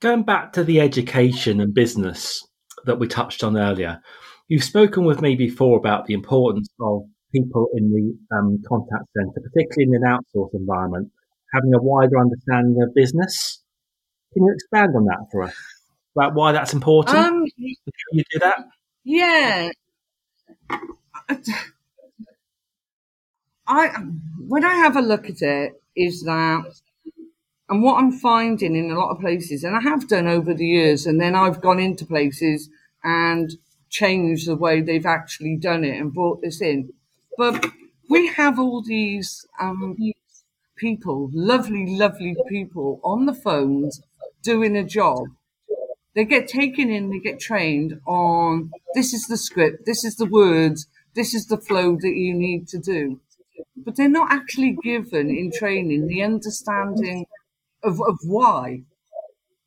Going 0.00 0.22
back 0.22 0.52
to 0.52 0.62
the 0.62 0.80
education 0.80 1.62
and 1.62 1.72
business 1.72 2.46
that 2.84 2.98
we 2.98 3.08
touched 3.08 3.42
on 3.42 3.56
earlier, 3.56 4.02
you've 4.48 4.62
spoken 4.62 5.06
with 5.06 5.22
me 5.22 5.34
before 5.34 5.78
about 5.78 6.04
the 6.04 6.12
importance 6.12 6.68
of 6.78 7.04
people 7.32 7.68
in 7.74 7.90
the 7.90 8.36
um, 8.36 8.62
contact 8.68 9.04
centre, 9.16 9.40
particularly 9.40 9.94
in 9.94 9.94
an 9.94 10.02
outsourced 10.02 10.54
environment, 10.54 11.10
having 11.52 11.74
a 11.74 11.82
wider 11.82 12.18
understanding 12.18 12.82
of 12.82 12.94
business. 12.94 13.62
Can 14.32 14.44
you 14.44 14.52
expand 14.52 14.94
on 14.94 15.04
that 15.06 15.26
for 15.32 15.42
us 15.42 15.54
about 16.14 16.34
why 16.34 16.52
that's 16.52 16.72
important? 16.72 17.16
Um, 17.16 17.44
you 17.56 17.74
do 18.30 18.38
that? 18.40 18.64
Yeah. 19.04 19.70
I 23.66 23.88
when 24.46 24.64
I 24.64 24.74
have 24.74 24.96
a 24.96 25.00
look 25.00 25.30
at 25.30 25.42
it, 25.42 25.72
is 25.96 26.22
that, 26.24 26.64
and 27.68 27.82
what 27.82 27.98
I'm 27.98 28.12
finding 28.12 28.74
in 28.74 28.90
a 28.90 28.98
lot 28.98 29.10
of 29.10 29.20
places, 29.20 29.64
and 29.64 29.76
I 29.76 29.80
have 29.80 30.08
done 30.08 30.26
over 30.26 30.52
the 30.54 30.66
years, 30.66 31.06
and 31.06 31.20
then 31.20 31.34
I've 31.34 31.60
gone 31.60 31.78
into 31.78 32.04
places 32.04 32.68
and 33.04 33.50
changed 33.88 34.48
the 34.48 34.56
way 34.56 34.80
they've 34.80 35.06
actually 35.06 35.56
done 35.56 35.84
it 35.84 36.00
and 36.00 36.12
brought 36.12 36.42
this 36.42 36.60
in. 36.60 36.92
But 37.40 37.72
we 38.10 38.26
have 38.28 38.58
all 38.58 38.82
these 38.82 39.46
um, 39.58 39.96
people, 40.76 41.30
lovely, 41.32 41.86
lovely 41.86 42.36
people 42.48 43.00
on 43.02 43.26
the 43.26 43.34
phones 43.34 44.02
doing 44.42 44.76
a 44.76 44.84
job. 44.84 45.24
They 46.14 46.24
get 46.24 46.48
taken 46.48 46.90
in, 46.90 47.10
they 47.10 47.18
get 47.18 47.40
trained 47.40 48.00
on 48.06 48.70
this 48.94 49.14
is 49.14 49.26
the 49.26 49.38
script, 49.38 49.86
this 49.86 50.04
is 50.04 50.16
the 50.16 50.26
words, 50.26 50.86
this 51.14 51.32
is 51.32 51.46
the 51.46 51.56
flow 51.56 51.96
that 51.96 52.16
you 52.24 52.34
need 52.34 52.68
to 52.68 52.78
do 52.78 53.20
but 53.84 53.96
they're 53.96 54.08
not 54.08 54.32
actually 54.32 54.76
given 54.82 55.30
in 55.30 55.50
training 55.50 56.06
the 56.06 56.22
understanding 56.22 57.26
of, 57.82 58.00
of 58.00 58.18
why. 58.24 58.82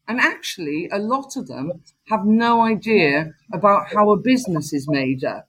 And 0.07 0.19
actually, 0.19 0.89
a 0.91 0.99
lot 0.99 1.35
of 1.37 1.47
them 1.47 1.83
have 2.09 2.25
no 2.25 2.61
idea 2.61 3.33
about 3.53 3.93
how 3.93 4.11
a 4.11 4.17
business 4.17 4.73
is 4.73 4.87
made 4.87 5.23
up. 5.23 5.47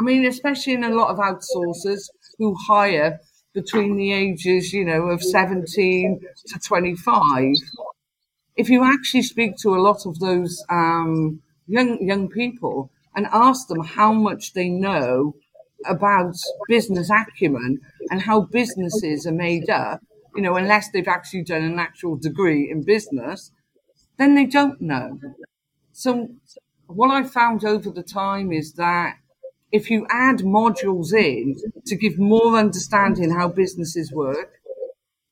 I 0.00 0.02
mean, 0.02 0.24
especially 0.24 0.72
in 0.72 0.84
a 0.84 0.94
lot 0.94 1.10
of 1.10 1.18
outsourcers 1.18 2.08
who 2.38 2.54
hire 2.54 3.20
between 3.52 3.96
the 3.96 4.12
ages, 4.12 4.72
you 4.72 4.84
know, 4.84 5.10
of 5.10 5.22
17 5.22 6.20
to 6.46 6.58
25. 6.58 7.54
If 8.56 8.70
you 8.70 8.82
actually 8.82 9.22
speak 9.22 9.56
to 9.58 9.74
a 9.74 9.82
lot 9.88 10.06
of 10.06 10.18
those 10.18 10.64
um, 10.70 11.42
young 11.66 12.02
young 12.02 12.28
people 12.30 12.90
and 13.14 13.26
ask 13.30 13.68
them 13.68 13.84
how 13.84 14.12
much 14.12 14.54
they 14.54 14.70
know 14.70 15.34
about 15.86 16.34
business 16.68 17.10
acumen 17.10 17.80
and 18.10 18.22
how 18.22 18.40
businesses 18.40 19.26
are 19.26 19.32
made 19.32 19.68
up, 19.68 20.00
you 20.34 20.42
know, 20.42 20.56
unless 20.56 20.90
they've 20.90 21.08
actually 21.08 21.42
done 21.42 21.62
an 21.62 21.78
actual 21.78 22.16
degree 22.16 22.70
in 22.70 22.82
business, 22.84 23.50
then 24.18 24.34
they 24.34 24.46
don't 24.46 24.80
know. 24.80 25.18
So 25.92 26.28
what 26.86 27.10
I 27.10 27.22
found 27.24 27.64
over 27.64 27.90
the 27.90 28.02
time 28.02 28.52
is 28.52 28.74
that 28.74 29.16
if 29.72 29.90
you 29.90 30.06
add 30.10 30.38
modules 30.38 31.12
in 31.12 31.56
to 31.86 31.96
give 31.96 32.18
more 32.18 32.56
understanding 32.56 33.30
how 33.30 33.48
businesses 33.48 34.12
work, 34.12 34.60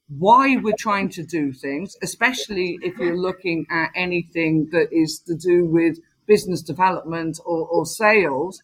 why 0.09 0.57
we're 0.57 0.75
trying 0.79 1.09
to 1.11 1.23
do 1.23 1.53
things, 1.53 1.97
especially 2.03 2.79
if 2.83 2.97
you're 2.99 3.17
looking 3.17 3.67
at 3.71 3.91
anything 3.95 4.69
that 4.73 4.89
is 4.93 5.19
to 5.27 5.35
do 5.35 5.67
with 5.67 5.99
business 6.27 6.63
development 6.63 7.39
or, 7.45 7.67
or 7.67 7.85
sales, 7.85 8.63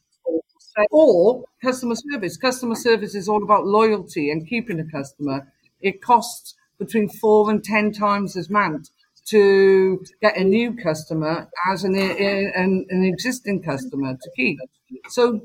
or 0.91 1.45
customer 1.63 1.95
service. 1.95 2.37
Customer 2.37 2.75
service 2.75 3.15
is 3.15 3.29
all 3.29 3.43
about 3.43 3.67
loyalty 3.67 4.31
and 4.31 4.49
keeping 4.49 4.81
a 4.81 4.85
customer. 4.85 5.53
It 5.81 6.03
costs 6.03 6.55
between 6.79 7.09
four 7.09 7.51
and 7.51 7.63
ten 7.63 7.93
times 7.93 8.37
as 8.37 8.51
much 8.51 8.89
to 9.27 10.05
get 10.21 10.37
a 10.37 10.45
new 10.45 10.75
customer 10.75 11.49
as 11.71 11.85
an, 11.85 11.95
an, 11.97 12.87
an 12.89 13.05
existing 13.05 13.63
customer 13.63 14.15
to 14.15 14.31
keep. 14.37 14.59
So 15.09 15.43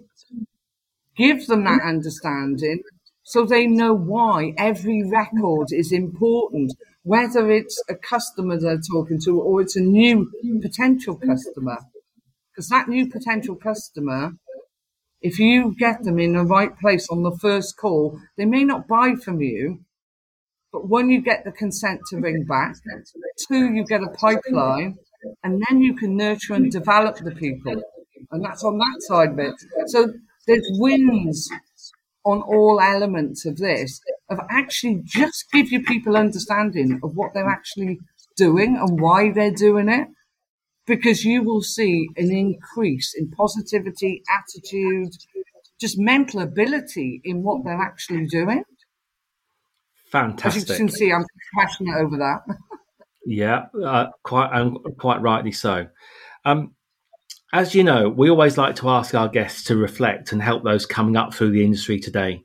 give 1.19 1.45
them 1.47 1.65
that 1.65 1.81
understanding 1.83 2.81
so 3.23 3.45
they 3.45 3.67
know 3.67 3.93
why 3.93 4.53
every 4.57 5.03
record 5.03 5.67
is 5.71 5.91
important, 5.91 6.71
whether 7.03 7.51
it's 7.51 7.79
a 7.87 7.95
customer 7.95 8.59
they're 8.59 8.81
talking 8.91 9.19
to 9.25 9.39
or 9.39 9.61
it's 9.61 9.75
a 9.75 9.81
new 9.81 10.31
potential 10.61 11.15
customer. 11.15 11.77
Because 12.51 12.69
that 12.69 12.87
new 12.87 13.07
potential 13.07 13.55
customer 13.55 14.31
if 15.21 15.39
you 15.39 15.75
get 15.77 16.03
them 16.03 16.19
in 16.19 16.33
the 16.33 16.43
right 16.43 16.77
place 16.77 17.07
on 17.09 17.23
the 17.23 17.37
first 17.41 17.77
call, 17.77 18.19
they 18.37 18.45
may 18.45 18.63
not 18.63 18.87
buy 18.87 19.15
from 19.15 19.41
you, 19.41 19.81
but 20.71 20.87
one, 20.87 21.09
you 21.09 21.21
get 21.21 21.43
the 21.43 21.51
consent 21.51 22.01
to 22.09 22.17
ring 22.17 22.45
back. 22.47 22.75
Two, 23.47 23.73
you 23.73 23.83
get 23.85 24.01
a 24.01 24.09
pipeline, 24.11 24.97
and 25.43 25.61
then 25.67 25.81
you 25.81 25.95
can 25.95 26.15
nurture 26.15 26.53
and 26.53 26.71
develop 26.71 27.17
the 27.17 27.31
people. 27.31 27.81
And 28.31 28.45
that's 28.45 28.63
on 28.63 28.77
that 28.77 28.97
side 28.99 29.31
of 29.31 29.39
it. 29.39 29.55
So 29.87 30.13
there's 30.49 30.67
wins 30.71 31.47
on 32.25 32.41
all 32.41 32.81
elements 32.81 33.45
of 33.45 33.57
this, 33.57 34.01
of 34.29 34.39
actually 34.49 35.01
just 35.05 35.45
give 35.53 35.71
you 35.71 35.81
people 35.83 36.17
understanding 36.17 36.99
of 37.03 37.15
what 37.15 37.33
they're 37.33 37.47
actually 37.47 37.99
doing 38.35 38.75
and 38.75 38.99
why 38.99 39.31
they're 39.31 39.51
doing 39.51 39.89
it 39.89 40.07
because 40.87 41.23
you 41.23 41.43
will 41.43 41.61
see 41.61 42.09
an 42.17 42.31
increase 42.31 43.13
in 43.15 43.29
positivity, 43.29 44.23
attitude, 44.27 45.13
just 45.79 45.99
mental 45.99 46.41
ability 46.41 47.21
in 47.23 47.43
what 47.43 47.63
they're 47.63 47.81
actually 47.81 48.25
doing. 48.25 48.63
Fantastic. 50.11 50.63
As 50.63 50.69
you 50.69 50.75
can 50.75 50.89
see, 50.89 51.11
I'm 51.13 51.25
passionate 51.57 51.95
over 51.95 52.17
that. 52.17 52.55
yeah, 53.25 53.67
uh, 53.85 54.07
quite 54.23 54.51
um, 54.51 54.79
quite 54.97 55.21
rightly 55.21 55.51
so. 55.51 55.87
Um, 56.43 56.73
as 57.51 57.73
you 57.73 57.83
know, 57.83 58.09
we 58.09 58.29
always 58.29 58.57
like 58.57 58.75
to 58.77 58.89
ask 58.89 59.15
our 59.15 59.27
guests 59.27 59.63
to 59.65 59.75
reflect 59.75 60.31
and 60.31 60.41
help 60.41 60.63
those 60.63 60.85
coming 60.85 61.15
up 61.15 61.33
through 61.33 61.51
the 61.51 61.63
industry 61.63 61.99
today. 61.99 62.43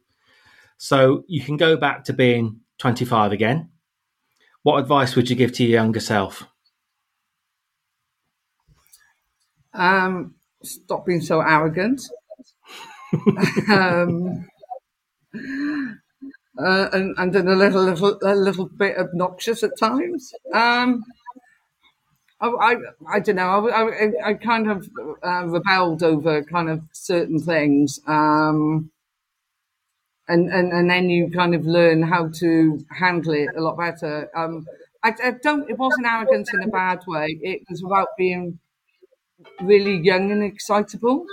So 0.79 1.25
you 1.29 1.43
can 1.43 1.57
go 1.57 1.77
back 1.77 2.05
to 2.05 2.13
being 2.13 2.61
25 2.79 3.33
again. 3.33 3.71
What 4.63 4.79
advice 4.79 5.15
would 5.15 5.29
you 5.29 5.37
give 5.37 5.53
to 5.53 5.65
your 5.65 5.73
younger 5.73 6.01
self? 6.01 6.45
Um, 9.75 10.37
stop 10.63 11.05
being 11.05 11.21
so 11.21 11.41
arrogant. 11.41 12.01
um, 13.71 14.47
uh, 16.59 16.89
and, 16.93 17.15
and 17.19 17.33
then 17.33 17.49
a 17.49 17.55
little, 17.55 17.83
little, 17.83 18.19
a 18.23 18.35
little 18.35 18.69
bit 18.69 18.97
obnoxious 18.97 19.63
at 19.63 19.79
times. 19.79 20.33
Um, 20.53 21.05
I, 22.61 22.77
I, 23.09 23.21
don't 23.21 23.37
know. 23.37 23.69
I, 23.69 23.83
I, 23.83 24.29
I 24.31 24.35
kind 24.35 24.71
of 24.71 24.89
uh, 25.25 25.47
rebelled 25.47 26.03
over 26.03 26.43
kind 26.43 26.69
of 26.69 26.83
certain 26.93 27.39
things. 27.39 28.01
Um, 28.07 28.91
and, 30.29 30.51
and, 30.51 30.73
and 30.73 30.91
then 30.91 31.11
you 31.11 31.31
kind 31.31 31.55
of 31.55 31.67
learn 31.67 32.03
how 32.03 32.29
to 32.41 32.85
handle 32.91 33.35
it 33.35 33.51
a 33.57 33.61
lot 33.61 33.77
better. 33.77 34.31
Um, 34.35 34.67
I, 35.03 35.15
I 35.23 35.31
don't, 35.43 35.69
it 35.69 35.79
wasn't 35.79 36.07
arrogance 36.07 36.53
in 36.53 36.63
a 36.63 36.69
bad 36.69 37.01
way. 37.07 37.39
It 37.43 37.63
was 37.69 37.83
about 37.85 38.09
being 38.17 38.59
really 39.61 39.97
young 39.97 40.31
and 40.31 40.43
excitable. 40.43 41.27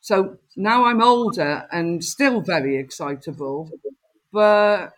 So 0.00 0.38
now 0.56 0.84
I'm 0.84 1.02
older 1.02 1.66
and 1.72 2.04
still 2.04 2.40
very 2.40 2.76
excitable, 2.76 3.70
but 4.32 4.92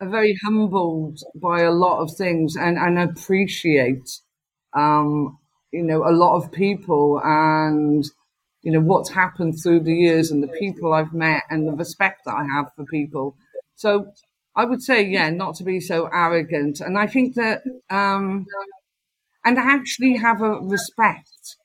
I'm 0.00 0.10
very 0.10 0.34
humbled 0.42 1.20
by 1.34 1.60
a 1.60 1.70
lot 1.70 2.00
of 2.00 2.16
things 2.16 2.56
and, 2.56 2.78
and 2.78 2.98
appreciate, 2.98 4.10
um, 4.74 5.38
you 5.72 5.82
know, 5.82 6.08
a 6.08 6.12
lot 6.12 6.36
of 6.36 6.50
people 6.52 7.20
and, 7.22 8.04
you 8.62 8.72
know, 8.72 8.80
what's 8.80 9.10
happened 9.10 9.56
through 9.62 9.80
the 9.80 9.94
years 9.94 10.30
and 10.30 10.42
the 10.42 10.48
people 10.48 10.92
I've 10.92 11.12
met 11.12 11.42
and 11.50 11.68
the 11.68 11.72
respect 11.72 12.22
that 12.24 12.34
I 12.34 12.44
have 12.54 12.72
for 12.74 12.84
people. 12.86 13.36
So 13.76 14.12
I 14.56 14.64
would 14.64 14.82
say, 14.82 15.02
yeah, 15.02 15.28
not 15.30 15.54
to 15.56 15.64
be 15.64 15.80
so 15.80 16.06
arrogant. 16.12 16.80
And 16.80 16.98
I 16.98 17.06
think 17.06 17.34
that, 17.34 17.62
um, 17.90 18.46
and 19.44 19.58
actually 19.58 20.16
have 20.16 20.42
a 20.42 20.60
respect. 20.60 21.56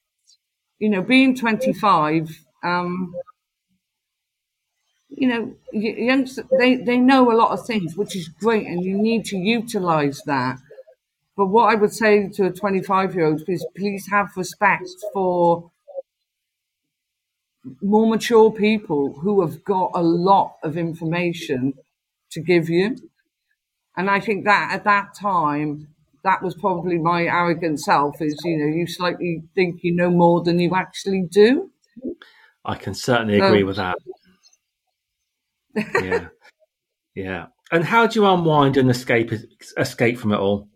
You 0.80 0.90
know, 0.90 1.02
being 1.02 1.36
25, 1.36 2.30
um, 2.64 3.14
you 5.18 5.28
know, 5.28 5.56
youngsters, 5.72 6.46
they, 6.60 6.76
they 6.76 6.98
know 6.98 7.32
a 7.32 7.36
lot 7.36 7.52
of 7.52 7.66
things, 7.66 7.96
which 7.96 8.16
is 8.16 8.28
great, 8.28 8.68
and 8.68 8.84
you 8.84 8.98
need 8.98 9.26
to 9.26 9.38
utilize 9.38 10.22
that. 10.26 10.60
But 11.38 11.48
what 11.48 11.72
I 11.72 11.76
would 11.76 11.94
say 11.94 12.30
to 12.30 12.46
a 12.46 12.52
25 12.52 13.16
year 13.16 13.26
old 13.26 13.44
is 13.48 13.66
please 13.76 14.08
have 14.10 14.30
respect 14.36 14.90
for 15.14 15.72
more 17.82 18.08
mature 18.08 18.52
people 18.52 19.14
who 19.22 19.42
have 19.42 19.64
got 19.64 19.92
a 19.94 20.02
lot 20.02 20.58
of 20.64 20.78
information 20.78 21.74
to 22.32 22.42
give 22.42 22.70
you. 22.70 22.98
And 23.98 24.10
I 24.10 24.20
think 24.20 24.46
that 24.46 24.72
at 24.74 24.84
that 24.84 25.16
time, 25.16 25.88
that 26.26 26.42
was 26.42 26.56
probably 26.56 26.98
my 26.98 27.24
arrogant 27.24 27.80
self 27.80 28.20
is 28.20 28.36
you 28.44 28.58
know 28.58 28.66
you 28.66 28.88
slightly 28.88 29.44
think 29.54 29.84
you 29.84 29.94
know 29.94 30.10
more 30.10 30.42
than 30.44 30.60
you 30.60 30.76
actually 30.76 31.22
do 31.22 31.70
i 32.66 32.76
can 32.76 32.96
certainly 32.96 33.40
agree 33.40 33.64
with 33.64 33.76
that 33.76 33.96
yeah. 35.76 36.28
Yeah. 37.16 37.46
And 37.72 37.84
how 37.84 38.08
do 38.08 38.20
you 38.20 38.28
unwind 38.28 38.78
and 38.78 38.90
escape 38.90 39.32
escape 39.78 40.20
from 40.20 40.34
it 40.34 40.38
all? 40.38 40.70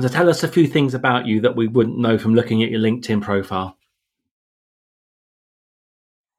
So 0.00 0.08
tell 0.08 0.28
us 0.28 0.42
a 0.42 0.48
few 0.48 0.66
things 0.66 0.94
about 0.94 1.26
you 1.26 1.40
that 1.40 1.56
we 1.56 1.66
wouldn't 1.66 1.98
know 1.98 2.18
from 2.18 2.34
looking 2.34 2.62
at 2.62 2.70
your 2.70 2.80
linkedin 2.80 3.22
profile. 3.22 3.76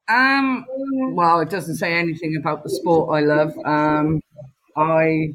Um 0.08 0.66
well 1.14 1.40
it 1.40 1.50
doesn't 1.50 1.76
say 1.76 1.94
anything 1.94 2.36
about 2.38 2.62
the 2.62 2.70
sport 2.70 3.16
i 3.16 3.20
love. 3.20 3.54
Um 3.64 4.20
i 4.76 5.30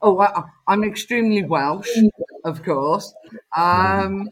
Oh, 0.00 0.20
I, 0.20 0.44
am 0.68 0.84
extremely 0.84 1.42
Welsh, 1.42 1.88
of 2.44 2.62
course. 2.62 3.12
Um, 3.56 4.28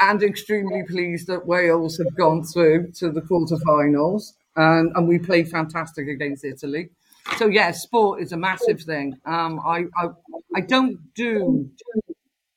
and 0.00 0.22
extremely 0.22 0.82
pleased 0.88 1.26
that 1.26 1.46
Wales 1.46 1.98
have 1.98 2.16
gone 2.16 2.44
through 2.44 2.92
to 2.92 3.10
the 3.10 3.20
quarterfinals, 3.20 4.32
and 4.56 4.92
and 4.96 5.08
we 5.08 5.18
played 5.18 5.48
fantastic 5.48 6.08
against 6.08 6.44
Italy. 6.44 6.90
So 7.38 7.46
yeah, 7.46 7.70
sport 7.72 8.20
is 8.22 8.32
a 8.32 8.36
massive 8.36 8.82
thing. 8.82 9.16
Um, 9.24 9.60
I, 9.64 9.84
I 9.96 10.08
I 10.56 10.60
don't 10.60 10.98
do 11.14 11.70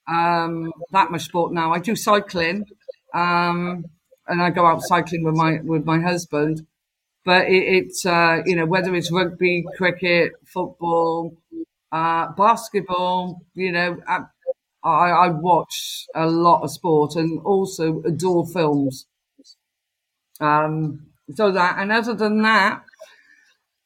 um, 0.07 0.71
that 0.91 1.11
much 1.11 1.23
sport 1.25 1.53
now. 1.53 1.73
I 1.73 1.79
do 1.79 1.95
cycling, 1.95 2.65
um, 3.13 3.85
and 4.27 4.41
I 4.41 4.49
go 4.49 4.65
out 4.65 4.81
cycling 4.83 5.23
with 5.23 5.35
my 5.35 5.59
with 5.63 5.85
my 5.85 5.99
husband. 5.99 6.65
But 7.25 7.47
it, 7.49 7.63
it's 7.77 8.05
uh, 8.05 8.39
you 8.45 8.55
know 8.55 8.65
whether 8.65 8.95
it's 8.95 9.11
rugby, 9.11 9.65
cricket, 9.77 10.33
football, 10.45 11.37
uh, 11.91 12.29
basketball. 12.37 13.41
You 13.55 13.71
know, 13.73 13.97
I, 14.07 14.19
I 14.83 15.29
watch 15.29 16.07
a 16.15 16.27
lot 16.27 16.63
of 16.63 16.71
sport 16.71 17.15
and 17.15 17.39
also 17.41 18.01
adore 18.05 18.47
films. 18.47 19.07
Um, 20.39 21.07
so 21.33 21.51
that, 21.51 21.77
and 21.77 21.91
other 21.91 22.13
than 22.13 22.41
that, 22.41 22.83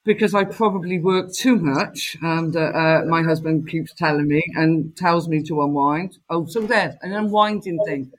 because 0.04 0.34
I 0.34 0.43
probably 0.45 0.99
work 0.99 1.32
too 1.34 1.58
much, 1.58 2.17
and 2.21 2.56
uh, 2.56 2.60
uh, 2.60 3.01
my 3.08 3.21
husband 3.23 3.67
keeps 3.69 3.93
telling 3.93 4.27
me 4.27 4.43
and 4.56 4.95
tells 4.97 5.27
me 5.27 5.43
to 5.43 5.62
unwind. 5.62 6.17
Oh, 6.30 6.45
so 6.47 6.62
there's 6.62 6.95
an 7.01 7.13
unwinding 7.13 7.80
thing. 7.86 8.12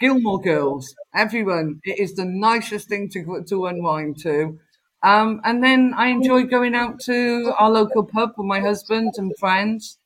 Gilmore 0.00 0.40
Girls, 0.40 0.94
everyone, 1.14 1.80
it 1.84 1.98
is 1.98 2.14
the 2.14 2.24
nicest 2.26 2.88
thing 2.88 3.08
to 3.10 3.44
to 3.48 3.66
unwind 3.66 4.18
to. 4.22 4.58
Um, 5.02 5.40
and 5.44 5.62
then 5.62 5.94
I 5.96 6.08
enjoy 6.08 6.44
going 6.44 6.74
out 6.74 7.00
to 7.02 7.52
our 7.58 7.70
local 7.70 8.04
pub 8.04 8.32
with 8.36 8.46
my 8.46 8.60
husband 8.60 9.14
and 9.16 9.32
friends. 9.38 9.98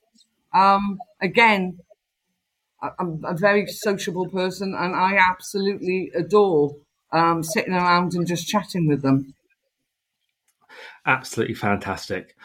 Um, 0.54 0.98
again, 1.20 1.78
I'm 2.82 3.22
a 3.24 3.34
very 3.34 3.66
sociable 3.66 4.28
person, 4.28 4.74
and 4.74 4.94
I 4.94 5.16
absolutely 5.16 6.10
adore 6.14 6.76
um, 7.12 7.42
sitting 7.42 7.74
around 7.74 8.14
and 8.14 8.26
just 8.26 8.48
chatting 8.48 8.86
with 8.86 9.02
them. 9.02 9.34
Absolutely 11.06 11.54
fantastic. 11.54 12.36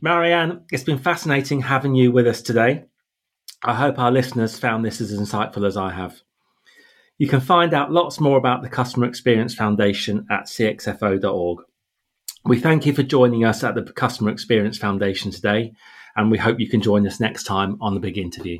Marianne, 0.00 0.64
it's 0.72 0.84
been 0.84 0.98
fascinating 0.98 1.60
having 1.60 1.94
you 1.94 2.10
with 2.10 2.26
us 2.26 2.42
today. 2.42 2.84
I 3.62 3.74
hope 3.74 3.98
our 3.98 4.10
listeners 4.10 4.58
found 4.58 4.84
this 4.84 5.00
as 5.00 5.16
insightful 5.16 5.66
as 5.66 5.76
I 5.76 5.92
have. 5.92 6.20
You 7.18 7.28
can 7.28 7.40
find 7.40 7.72
out 7.72 7.92
lots 7.92 8.20
more 8.20 8.36
about 8.36 8.62
the 8.62 8.68
Customer 8.68 9.06
Experience 9.06 9.54
Foundation 9.54 10.26
at 10.30 10.46
cxfo.org. 10.46 11.60
We 12.44 12.60
thank 12.60 12.84
you 12.84 12.92
for 12.92 13.02
joining 13.02 13.44
us 13.44 13.62
at 13.62 13.74
the 13.74 13.82
Customer 13.82 14.30
Experience 14.30 14.76
Foundation 14.76 15.30
today, 15.30 15.72
and 16.16 16.30
we 16.30 16.38
hope 16.38 16.60
you 16.60 16.68
can 16.68 16.82
join 16.82 17.06
us 17.06 17.20
next 17.20 17.44
time 17.44 17.78
on 17.80 17.94
the 17.94 18.00
big 18.00 18.18
interview. 18.18 18.58